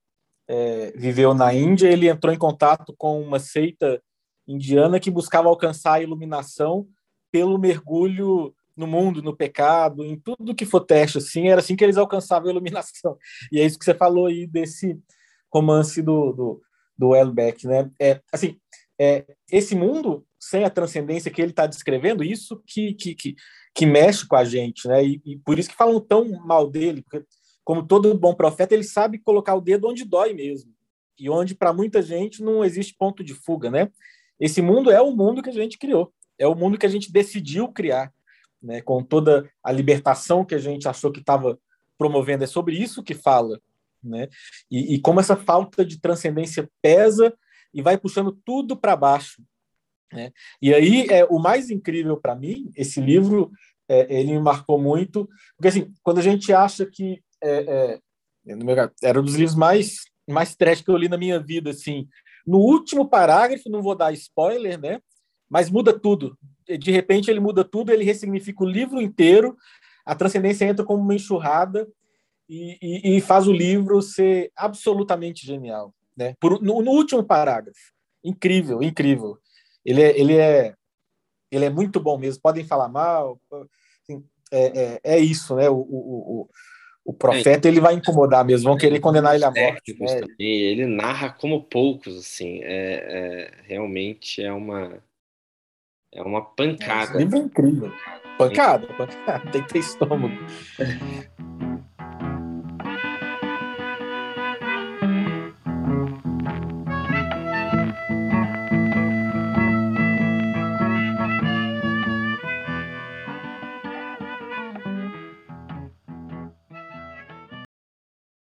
[0.49, 4.03] é, viveu na Índia, ele entrou em contato com uma seita
[4.47, 6.87] indiana que buscava alcançar a iluminação
[7.33, 11.83] pelo mergulho no mundo, no pecado, em tudo que for teste, assim, era assim que
[11.83, 13.17] eles alcançavam a iluminação.
[13.51, 14.99] E é isso que você falou aí desse
[15.53, 16.63] romance do, do,
[16.97, 17.91] do Elbeck, né?
[18.01, 18.59] É, assim,
[18.99, 23.35] é, esse mundo sem a transcendência que ele está descrevendo, isso que, que, que,
[23.75, 25.05] que, mexe com a gente, né?
[25.05, 27.27] E, e, por isso que falam tão mal dele, porque,
[27.67, 30.73] como todo bom profeta, ele sabe colocar o dedo onde dói mesmo,
[31.19, 33.91] e onde para muita gente não existe ponto de fuga, né?
[34.39, 37.11] Esse mundo é o mundo que a gente criou, é o mundo que a gente
[37.11, 38.15] decidiu criar
[38.63, 41.59] né, com toda a libertação que a gente achou que estava
[41.99, 42.45] promovendo.
[42.45, 43.61] É sobre isso que fala.
[44.01, 44.29] Né?
[44.71, 47.37] E, e como essa falta de transcendência pesa
[47.75, 49.43] e vai puxando tudo para baixo.
[50.13, 50.31] Né?
[50.63, 53.51] E aí, é, o mais incrível para mim, esse livro,
[53.89, 58.01] é, ele me marcou muito, porque assim, quando a gente acha que é,
[58.47, 61.71] é, meu, era um dos livros mais mais trash que eu li na minha vida,
[61.71, 62.09] assim,
[62.45, 65.01] no último parágrafo, não vou dar spoiler, né?
[65.49, 66.37] Mas muda tudo
[66.67, 69.57] de repente ele muda tudo, ele ressignifica o livro inteiro,
[70.05, 71.89] a transcendência entra como uma enxurrada
[72.49, 75.95] e, e, e faz o livro ser absolutamente genial.
[76.17, 76.35] Né?
[76.41, 77.93] Por, no, no, último parágrafo.
[78.25, 79.39] Incrível, incrível.
[79.85, 80.75] Ele é, ele é,
[81.51, 82.41] ele é muito bom mesmo.
[82.43, 83.39] Podem falar mal.
[84.03, 85.69] Assim, é, é, é, isso, né?
[85.69, 86.49] O, o, o,
[87.07, 89.97] o profeta ele vai incomodar mesmo, vão querer condenar ele à morte.
[89.99, 90.27] Né?
[90.39, 92.61] Ele narra como poucos, assim.
[92.63, 95.01] É, é, realmente é uma
[96.13, 97.13] é uma pancada.
[97.13, 97.93] Esse livro é incrível.
[98.39, 99.49] Pancada, pancada.
[99.53, 100.35] Tem que ter estômago.